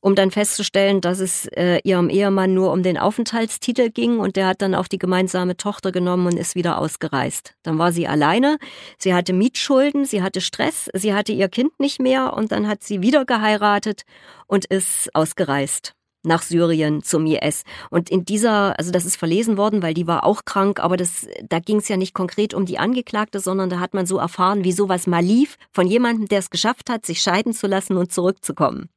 um 0.00 0.14
dann 0.14 0.30
festzustellen, 0.30 1.00
dass 1.00 1.20
es 1.20 1.46
äh, 1.48 1.80
ihrem 1.84 2.08
Ehemann 2.08 2.54
nur 2.54 2.72
um 2.72 2.82
den 2.82 2.96
Aufenthaltstitel 2.96 3.90
ging 3.90 4.18
und 4.18 4.36
der 4.36 4.46
hat 4.46 4.62
dann 4.62 4.74
auch 4.74 4.88
die 4.88 4.98
gemeinsame 4.98 5.56
Tochter 5.56 5.92
genommen 5.92 6.26
und 6.26 6.38
ist 6.38 6.54
wieder 6.54 6.78
ausgereist. 6.78 7.54
Dann 7.62 7.78
war 7.78 7.92
sie 7.92 8.08
alleine. 8.08 8.58
Sie 8.96 9.12
hatte 9.12 9.32
Mietschulden, 9.32 10.06
sie 10.06 10.22
hatte 10.22 10.40
Stress, 10.40 10.88
sie 10.94 11.12
hatte 11.12 11.32
ihr 11.32 11.48
Kind 11.48 11.78
nicht 11.78 12.00
mehr 12.00 12.32
und 12.34 12.50
dann 12.52 12.68
hat 12.68 12.82
sie 12.82 13.02
wieder 13.02 13.24
geheiratet 13.26 14.02
und 14.46 14.64
ist 14.64 15.14
ausgereist 15.14 15.94
nach 16.22 16.42
Syrien 16.42 17.02
zum 17.02 17.26
IS. 17.26 17.64
Und 17.90 18.10
in 18.10 18.24
dieser, 18.24 18.78
also 18.78 18.90
das 18.90 19.04
ist 19.04 19.16
verlesen 19.16 19.56
worden, 19.56 19.82
weil 19.82 19.94
die 19.94 20.06
war 20.06 20.24
auch 20.24 20.44
krank, 20.44 20.80
aber 20.80 20.96
das, 20.96 21.26
da 21.48 21.58
ging 21.58 21.78
es 21.78 21.88
ja 21.88 21.96
nicht 21.96 22.14
konkret 22.14 22.54
um 22.54 22.66
die 22.66 22.78
Angeklagte, 22.78 23.40
sondern 23.40 23.70
da 23.70 23.80
hat 23.80 23.94
man 23.94 24.06
so 24.06 24.18
erfahren, 24.18 24.64
wie 24.64 24.72
sowas 24.72 25.06
mal 25.06 25.22
lief 25.22 25.56
von 25.72 25.86
jemandem, 25.86 26.28
der 26.28 26.38
es 26.38 26.50
geschafft 26.50 26.90
hat, 26.90 27.06
sich 27.06 27.20
scheiden 27.20 27.52
zu 27.52 27.66
lassen 27.66 27.96
und 27.96 28.12
zurückzukommen 28.12 28.88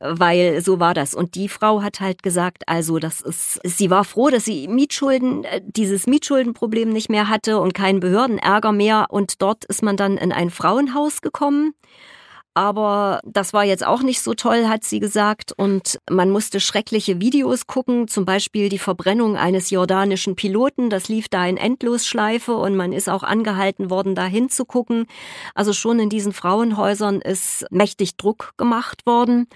weil 0.00 0.60
so 0.60 0.80
war 0.80 0.92
das. 0.92 1.14
Und 1.14 1.34
die 1.34 1.48
Frau 1.48 1.82
hat 1.82 2.00
halt 2.00 2.22
gesagt, 2.22 2.64
also 2.66 2.98
das 2.98 3.20
ist, 3.20 3.60
sie 3.64 3.90
war 3.90 4.04
froh, 4.04 4.28
dass 4.28 4.44
sie 4.44 4.68
Mietschulden, 4.68 5.44
äh, 5.44 5.62
dieses 5.64 6.06
Mietschuldenproblem 6.06 6.90
nicht 6.90 7.08
mehr 7.08 7.28
hatte 7.28 7.58
und 7.58 7.74
keinen 7.74 8.00
Behördenärger 8.00 8.72
mehr. 8.72 9.06
Und 9.08 9.40
dort 9.40 9.64
ist 9.64 9.82
man 9.82 9.96
dann 9.96 10.18
in 10.18 10.32
ein 10.32 10.50
Frauenhaus 10.50 11.22
gekommen 11.22 11.74
aber 12.54 13.20
das 13.24 13.52
war 13.52 13.64
jetzt 13.64 13.84
auch 13.84 14.02
nicht 14.02 14.22
so 14.22 14.34
toll, 14.34 14.68
hat 14.68 14.84
sie 14.84 15.00
gesagt. 15.00 15.52
Und 15.56 15.98
man 16.08 16.30
musste 16.30 16.60
schreckliche 16.60 17.20
Videos 17.20 17.66
gucken, 17.66 18.06
zum 18.06 18.24
Beispiel 18.24 18.68
die 18.68 18.78
Verbrennung 18.78 19.36
eines 19.36 19.70
jordanischen 19.70 20.36
Piloten. 20.36 20.88
Das 20.88 21.08
lief 21.08 21.28
da 21.28 21.44
in 21.46 21.56
Endlosschleife 21.56 22.54
und 22.54 22.76
man 22.76 22.92
ist 22.92 23.08
auch 23.08 23.24
angehalten 23.24 23.90
worden, 23.90 24.14
da 24.14 24.26
hinzugucken. 24.26 25.06
Also 25.56 25.72
schon 25.72 25.98
in 25.98 26.08
diesen 26.08 26.32
Frauenhäusern 26.32 27.20
ist 27.20 27.66
mächtig 27.70 28.16
Druck 28.16 28.52
gemacht 28.56 29.04
worden. 29.04 29.48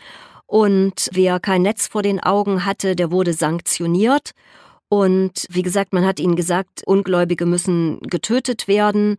Und 0.46 1.08
wer 1.12 1.38
kein 1.38 1.62
Netz 1.62 1.86
vor 1.86 2.02
den 2.02 2.20
Augen 2.20 2.64
hatte, 2.64 2.96
der 2.96 3.12
wurde 3.12 3.32
sanktioniert. 3.32 4.32
Und 4.88 5.46
wie 5.50 5.62
gesagt, 5.62 5.92
man 5.92 6.04
hat 6.04 6.18
ihnen 6.18 6.34
gesagt, 6.34 6.82
Ungläubige 6.84 7.46
müssen 7.46 8.00
getötet 8.00 8.66
werden. 8.66 9.18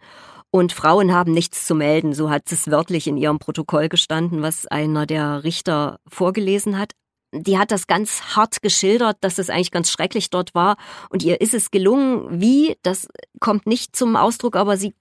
Und 0.52 0.74
Frauen 0.74 1.14
haben 1.14 1.32
nichts 1.32 1.66
zu 1.66 1.76
melden, 1.76 2.14
so 2.14 2.30
hat 2.30 2.52
es 2.52 2.72
wörtlich 2.72 3.06
in 3.08 3.18
ihrem 3.18 3.38
Protokoll 3.38 3.88
gestanden, 3.88 4.42
was 4.42 4.66
einer 4.66 5.06
der 5.06 5.44
Richter 5.44 6.00
vorgelesen 6.08 6.80
hat. 6.80 6.94
Die 7.32 7.60
hat 7.60 7.70
das 7.70 7.86
ganz 7.86 8.36
hart 8.36 8.64
geschildert, 8.64 9.18
dass 9.22 9.38
es 9.38 9.52
eigentlich 9.52 9.70
ganz 9.70 9.92
schrecklich 9.92 10.32
dort 10.32 10.56
war. 10.56 10.78
Und 11.10 11.22
ihr 11.22 11.40
ist 11.42 11.54
es 11.54 11.70
gelungen. 11.70 12.42
Wie? 12.42 12.76
Das 12.82 13.08
kommt 13.40 13.68
nicht 13.68 13.96
zum 13.96 14.16
Ausdruck, 14.16 14.56
aber 14.56 14.78
sie, 14.78 14.96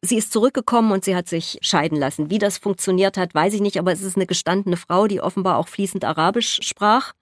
sie 0.00 0.16
ist 0.16 0.32
zurückgekommen 0.32 0.92
und 0.92 1.04
sie 1.04 1.14
hat 1.14 1.28
sich 1.28 1.58
scheiden 1.60 1.98
lassen. 1.98 2.30
Wie 2.30 2.38
das 2.38 2.56
funktioniert 2.56 3.18
hat, 3.18 3.34
weiß 3.34 3.52
ich 3.52 3.60
nicht, 3.60 3.78
aber 3.78 3.92
es 3.92 4.00
ist 4.00 4.16
eine 4.16 4.26
gestandene 4.26 4.78
Frau, 4.78 5.06
die 5.06 5.20
offenbar 5.20 5.58
auch 5.58 5.68
fließend 5.68 6.06
Arabisch 6.06 6.60
sprach. 6.62 7.12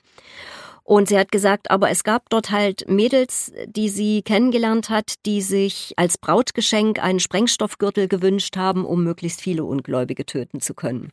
Und 0.87 1.09
sie 1.09 1.19
hat 1.19 1.33
gesagt, 1.33 1.69
aber 1.73 1.91
es 1.91 2.05
gab 2.05 2.31
dort 2.31 2.53
halt 2.53 2.89
Mädels, 2.89 3.53
die 3.67 3.89
sie 3.89 4.23
kennengelernt 4.23 4.89
hat, 4.89 5.15
die 5.27 5.43
sich 5.43 5.93
als 5.97 6.17
Brautgeschenk 6.17 7.03
einen 7.03 7.19
Sprengstoffgürtel 7.19 8.07
gewünscht 8.07 8.57
haben, 8.57 8.85
um 8.85 9.03
möglichst 9.03 9.41
viele 9.41 9.65
Ungläubige 9.65 10.25
töten 10.25 10.61
zu 10.61 10.75
können. 10.75 11.11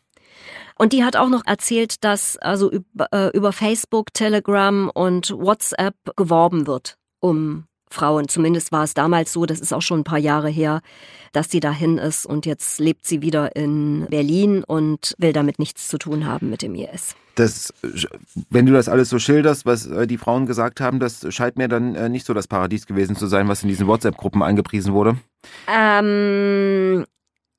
Und 0.78 0.94
die 0.94 1.04
hat 1.04 1.16
auch 1.16 1.28
noch 1.28 1.44
erzählt, 1.48 2.04
dass 2.04 2.38
also 2.38 2.70
über, 2.72 3.08
äh, 3.12 3.36
über 3.36 3.52
Facebook, 3.52 4.14
Telegram 4.14 4.92
und 4.94 5.32
WhatsApp 5.32 5.96
geworben 6.16 6.68
wird, 6.68 7.00
um 7.20 7.66
Frauen. 7.94 8.28
Zumindest 8.28 8.72
war 8.72 8.84
es 8.84 8.94
damals 8.94 9.32
so, 9.32 9.46
das 9.46 9.60
ist 9.60 9.74
auch 9.74 9.82
schon 9.82 10.02
ein 10.02 10.04
paar 10.04 10.20
Jahre 10.20 10.50
her, 10.50 10.82
dass 11.32 11.50
sie 11.50 11.60
dahin 11.60 11.98
ist 11.98 12.26
und 12.26 12.46
jetzt 12.46 12.80
lebt 12.80 13.06
sie 13.06 13.22
wieder 13.22 13.56
in 13.56 14.06
Berlin 14.10 14.64
und 14.64 15.16
will 15.18 15.34
damit 15.34 15.60
nichts 15.60 15.88
zu 15.88 15.98
tun 15.98 16.26
haben 16.26 16.50
mit 16.50 16.62
dem 16.62 16.76
IS. 16.76 17.16
Das, 17.36 17.74
wenn 18.50 18.68
du 18.68 18.74
das 18.74 18.90
alles 18.90 19.10
so 19.10 19.18
schilderst, 19.18 19.66
was 19.66 19.88
äh, 19.88 20.06
die 20.06 20.20
Frauen 20.20 20.46
gesagt 20.46 20.80
haben, 20.80 21.00
das 21.00 21.26
scheint 21.34 21.58
mir 21.58 21.68
dann 21.68 21.96
äh, 21.96 22.10
nicht 22.10 22.26
so 22.26 22.34
das 22.34 22.48
Paradies 22.48 22.86
gewesen 22.86 23.16
zu 23.16 23.26
sein, 23.26 23.48
was 23.48 23.64
in 23.64 23.70
diesen 23.70 23.88
WhatsApp-Gruppen 23.88 24.44
angepriesen 24.44 24.94
wurde. 24.94 25.18
Ähm, 25.68 27.06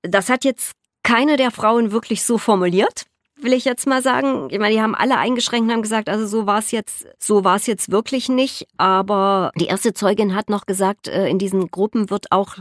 das 0.03 0.29
hat 0.29 0.45
jetzt 0.45 0.73
keine 1.03 1.37
der 1.37 1.51
Frauen 1.51 1.91
wirklich 1.91 2.23
so 2.23 2.39
formuliert 2.39 3.07
will 3.45 3.53
ich 3.53 3.65
jetzt 3.65 3.87
mal 3.87 4.03
sagen. 4.03 4.49
Ich 4.51 4.59
meine, 4.59 4.75
die 4.75 4.81
haben 4.81 4.95
alle 4.95 5.19
eingeschränkt 5.19 5.69
und 5.69 5.73
haben 5.73 5.83
gesagt, 5.83 6.09
also 6.09 6.27
so 6.27 6.47
war 6.47 6.59
es 6.59 6.71
jetzt, 6.71 7.07
so 7.19 7.45
war 7.45 7.57
es 7.57 7.67
jetzt 7.67 7.91
wirklich 7.91 8.29
nicht. 8.29 8.67
Aber 8.77 9.53
die 9.57 9.67
erste 9.67 9.95
Zeugin 9.95 10.35
hat 10.35 10.51
noch 10.51 10.67
gesagt, 10.67 11.09
äh, 11.09 11.29
in 11.29 11.39
diesen 11.39 11.71
Gruppen 11.71 12.11
wird 12.11 12.33
auch 12.33 12.57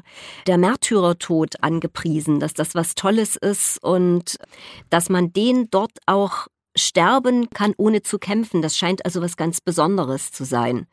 der 0.45 0.57
Märtyrertod 0.57 1.63
angepriesen, 1.63 2.39
dass 2.39 2.53
das 2.53 2.75
was 2.75 2.95
Tolles 2.95 3.35
ist 3.35 3.83
und 3.83 4.37
dass 4.89 5.09
man 5.09 5.33
den 5.33 5.69
dort 5.71 5.97
auch 6.05 6.47
sterben 6.75 7.49
kann, 7.49 7.73
ohne 7.77 8.01
zu 8.01 8.19
kämpfen. 8.19 8.61
Das 8.61 8.77
scheint 8.77 9.05
also 9.05 9.21
was 9.21 9.37
ganz 9.37 9.61
Besonderes 9.61 10.31
zu 10.31 10.43
sein, 10.43 10.87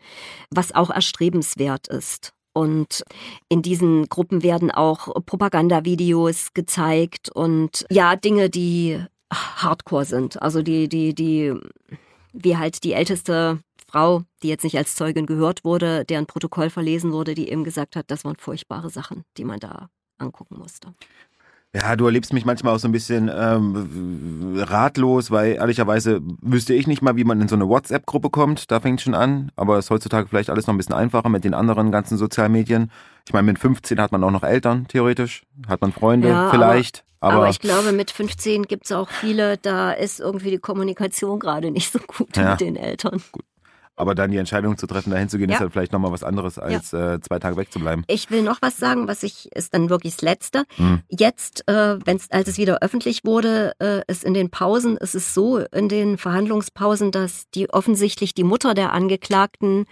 was 0.51 0.75
auch 0.75 0.91
erstrebenswert 0.91 1.89
ist. 1.89 2.33
Und 2.53 3.05
in 3.49 3.63
diesen 3.63 4.09
Gruppen 4.09 4.43
werden 4.43 4.71
auch 4.71 5.15
Propagandavideos 5.25 6.53
gezeigt 6.53 7.31
und 7.31 7.87
ja, 7.91 8.17
Dinge, 8.17 8.51
die 8.51 9.05
Hardcore 9.33 10.05
sind. 10.05 10.41
Also 10.43 10.63
die, 10.63 10.89
die, 10.89 11.15
die, 11.15 11.55
wie 12.33 12.57
halt 12.57 12.85
die 12.85 12.93
älteste 12.93 13.61
Frau, 13.87 14.23
die 14.43 14.49
jetzt 14.49 14.65
nicht 14.65 14.79
als 14.79 14.95
Zeugin 14.95 15.27
gehört 15.27 15.65
wurde, 15.65 16.05
deren 16.05 16.27
Protokoll 16.27 16.71
verlesen 16.71 17.13
wurde, 17.13 17.35
die 17.35 17.49
eben 17.49 17.65
gesagt 17.65 17.97
hat, 17.97 18.11
das 18.11 18.25
waren 18.25 18.37
furchtbare 18.37 18.91
Sachen, 18.91 19.25
die 19.37 19.45
man 19.45 19.61
da 19.61 19.91
angucken 20.19 20.59
musste. 20.59 20.95
Ja, 21.73 21.95
du 21.95 22.07
erlebst 22.07 22.33
mich 22.33 22.45
manchmal 22.45 22.75
auch 22.75 22.81
so 22.81 22.89
ein 22.89 22.93
bisschen 22.93 23.31
ähm, 23.33 24.57
ratlos, 24.59 25.31
weil 25.31 25.53
ehrlicherweise 25.53 26.21
wüsste 26.43 26.75
ich 26.75 26.89
nicht 26.89 27.01
mal, 27.01 27.15
wie 27.15 27.23
man 27.23 27.41
in 27.41 27.47
so 27.47 27.55
eine 27.55 27.69
WhatsApp-Gruppe 27.69 28.29
kommt. 28.31 28.73
Da 28.73 28.81
fängt 28.81 29.01
schon 29.01 29.15
an. 29.15 29.53
Aber 29.55 29.79
es 29.79 29.87
ist 29.87 29.91
heutzutage 29.91 30.27
vielleicht 30.27 30.51
alles 30.51 30.67
noch 30.67 30.75
ein 30.75 30.79
bisschen 30.79 30.97
einfacher 30.97 31.29
mit 31.29 31.45
den 31.45 31.55
anderen 31.55 31.93
ganzen 31.93 32.19
Sozialmedien. 32.19 32.91
Ich 33.25 33.33
meine, 33.33 33.47
mit 33.47 33.61
15 33.61 34.01
hat 34.01 34.11
man 34.11 34.25
auch 34.25 34.33
noch 34.33 34.43
Eltern, 34.43 34.89
theoretisch. 34.89 35.45
Hat 35.69 35.81
man 35.81 35.93
Freunde, 35.93 36.29
ja, 36.29 36.51
vielleicht. 36.51 37.05
Aber, 37.21 37.35
aber, 37.35 37.49
ich 37.51 37.61
glaube, 37.61 37.93
mit 37.93 38.11
15 38.11 38.65
gibt 38.65 38.87
es 38.87 38.93
auch 38.93 39.11
viele, 39.11 39.59
da 39.59 39.93
ist 39.93 40.21
irgendwie 40.21 40.51
die 40.51 40.59
Kommunikation 40.59 41.39
gerade 41.39 41.71
nicht 41.71 41.93
so 41.93 42.01
gut 42.01 42.37
ja. 42.37 42.51
mit 42.51 42.61
den 42.61 42.77
Eltern. 42.77 43.23
Gut. 43.31 43.45
Aber 44.01 44.15
dann 44.15 44.31
die 44.31 44.39
Entscheidung 44.39 44.79
zu 44.79 44.87
treffen, 44.87 45.11
dahin 45.11 45.29
zu 45.29 45.37
gehen, 45.37 45.51
ja. 45.51 45.57
ist 45.57 45.61
halt 45.61 45.73
vielleicht 45.73 45.93
nochmal 45.93 46.11
was 46.11 46.25
anderes, 46.25 46.59
als 46.59 46.93
ja. 46.93 47.15
äh, 47.15 47.21
zwei 47.21 47.39
Tage 47.39 47.59
wegzubleiben. 47.59 48.05
Ich 48.09 48.31
will 48.31 48.43
noch 48.43 48.63
was 48.63 48.79
sagen, 48.79 49.09
was 49.09 49.23
ich, 49.23 49.55
ist 49.55 49.75
dann 49.75 49.91
wirklich 49.91 50.15
das 50.15 50.23
Letzte. 50.23 50.65
Hm. 50.77 51.03
Jetzt, 51.09 51.69
äh, 51.69 51.99
wenn's, 52.05 52.31
als 52.31 52.49
es 52.49 52.57
wieder 52.57 52.79
öffentlich 52.81 53.25
wurde, 53.25 53.75
äh, 53.79 54.01
ist 54.07 54.25
in 54.25 54.33
den 54.33 54.49
Pausen, 54.51 54.97
ist 54.97 55.15
es 55.15 55.35
so, 55.35 55.59
in 55.59 55.91
den 55.91 56.17
Verhandlungspausen, 56.17 57.13
dass 57.13 57.51
die 57.55 57.69
offensichtlich 57.69 58.33
die 58.33 58.43
Mutter 58.45 58.73
der 58.73 58.95
Angeklagten 58.95 59.85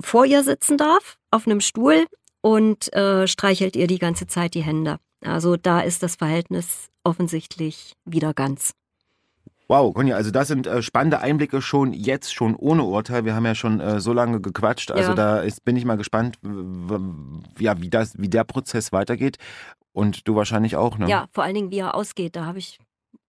vor 0.00 0.24
ihr 0.24 0.44
sitzen 0.44 0.78
darf, 0.78 1.18
auf 1.32 1.46
einem 1.46 1.60
Stuhl 1.60 2.06
und 2.40 2.92
äh, 2.92 3.26
streichelt 3.26 3.74
ihr 3.74 3.88
die 3.88 3.98
ganze 3.98 4.28
Zeit 4.28 4.54
die 4.54 4.62
Hände. 4.62 4.98
Also 5.22 5.56
da 5.56 5.80
ist 5.80 6.04
das 6.04 6.14
Verhältnis 6.14 6.88
offensichtlich 7.02 7.94
wieder 8.04 8.32
ganz. 8.32 8.74
Wow, 9.66 9.94
Conny, 9.94 10.12
also 10.12 10.30
das 10.30 10.48
sind 10.48 10.66
äh, 10.66 10.82
spannende 10.82 11.20
Einblicke 11.20 11.62
schon 11.62 11.92
jetzt, 11.92 12.34
schon 12.34 12.54
ohne 12.54 12.82
Urteil. 12.82 13.24
Wir 13.24 13.34
haben 13.34 13.46
ja 13.46 13.54
schon 13.54 13.80
äh, 13.80 14.00
so 14.00 14.12
lange 14.12 14.40
gequatscht. 14.40 14.90
Also 14.90 15.10
ja. 15.10 15.14
da 15.14 15.38
ist, 15.40 15.64
bin 15.64 15.76
ich 15.76 15.84
mal 15.84 15.96
gespannt, 15.96 16.38
ja, 17.58 17.80
wie, 17.80 17.88
das, 17.88 18.18
wie 18.18 18.28
der 18.28 18.44
Prozess 18.44 18.92
weitergeht. 18.92 19.38
Und 19.92 20.28
du 20.28 20.34
wahrscheinlich 20.34 20.76
auch, 20.76 20.98
ne? 20.98 21.08
Ja, 21.08 21.28
vor 21.32 21.44
allen 21.44 21.54
Dingen, 21.54 21.70
wie 21.70 21.78
er 21.78 21.94
ausgeht. 21.94 22.36
Da 22.36 22.44
habe 22.44 22.58
ich 22.58 22.78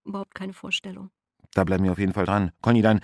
überhaupt 0.04 0.34
keine 0.34 0.52
Vorstellung. 0.52 1.10
Da 1.54 1.64
bleiben 1.64 1.84
wir 1.84 1.92
auf 1.92 1.98
jeden 1.98 2.12
Fall 2.12 2.26
dran. 2.26 2.50
Conny, 2.60 2.82
dann 2.82 3.00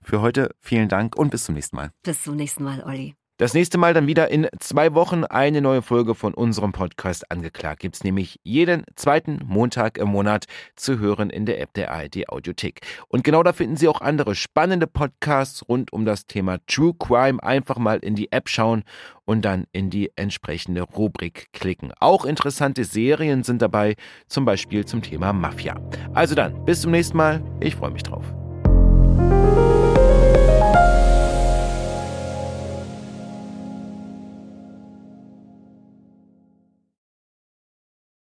für 0.00 0.20
heute 0.20 0.50
vielen 0.60 0.88
Dank 0.88 1.14
und 1.16 1.30
bis 1.30 1.44
zum 1.44 1.54
nächsten 1.54 1.76
Mal. 1.76 1.90
Bis 2.02 2.22
zum 2.22 2.36
nächsten 2.36 2.64
Mal, 2.64 2.82
Olli. 2.82 3.14
Das 3.42 3.54
nächste 3.54 3.76
Mal 3.76 3.92
dann 3.92 4.06
wieder 4.06 4.30
in 4.30 4.46
zwei 4.60 4.94
Wochen 4.94 5.24
eine 5.24 5.60
neue 5.60 5.82
Folge 5.82 6.14
von 6.14 6.32
unserem 6.32 6.70
Podcast 6.70 7.28
angeklagt. 7.28 7.80
Gibt 7.80 7.96
es 7.96 8.04
nämlich 8.04 8.38
jeden 8.44 8.84
zweiten 8.94 9.40
Montag 9.44 9.98
im 9.98 10.10
Monat 10.10 10.44
zu 10.76 11.00
hören 11.00 11.28
in 11.28 11.44
der 11.44 11.60
App 11.60 11.74
der 11.74 11.90
ARD 11.90 12.28
Audiothek. 12.28 12.82
Und 13.08 13.24
genau 13.24 13.42
da 13.42 13.52
finden 13.52 13.76
Sie 13.76 13.88
auch 13.88 14.00
andere 14.00 14.36
spannende 14.36 14.86
Podcasts 14.86 15.68
rund 15.68 15.92
um 15.92 16.04
das 16.04 16.26
Thema 16.28 16.58
True 16.68 16.94
Crime. 16.96 17.42
Einfach 17.42 17.78
mal 17.78 17.98
in 17.98 18.14
die 18.14 18.30
App 18.30 18.48
schauen 18.48 18.84
und 19.24 19.44
dann 19.44 19.64
in 19.72 19.90
die 19.90 20.12
entsprechende 20.14 20.82
Rubrik 20.82 21.48
klicken. 21.52 21.92
Auch 21.98 22.24
interessante 22.24 22.84
Serien 22.84 23.42
sind 23.42 23.60
dabei, 23.60 23.96
zum 24.28 24.44
Beispiel 24.44 24.84
zum 24.84 25.02
Thema 25.02 25.32
Mafia. 25.32 25.80
Also 26.14 26.36
dann, 26.36 26.64
bis 26.64 26.82
zum 26.82 26.92
nächsten 26.92 27.16
Mal. 27.16 27.42
Ich 27.58 27.74
freue 27.74 27.90
mich 27.90 28.04
drauf. 28.04 28.24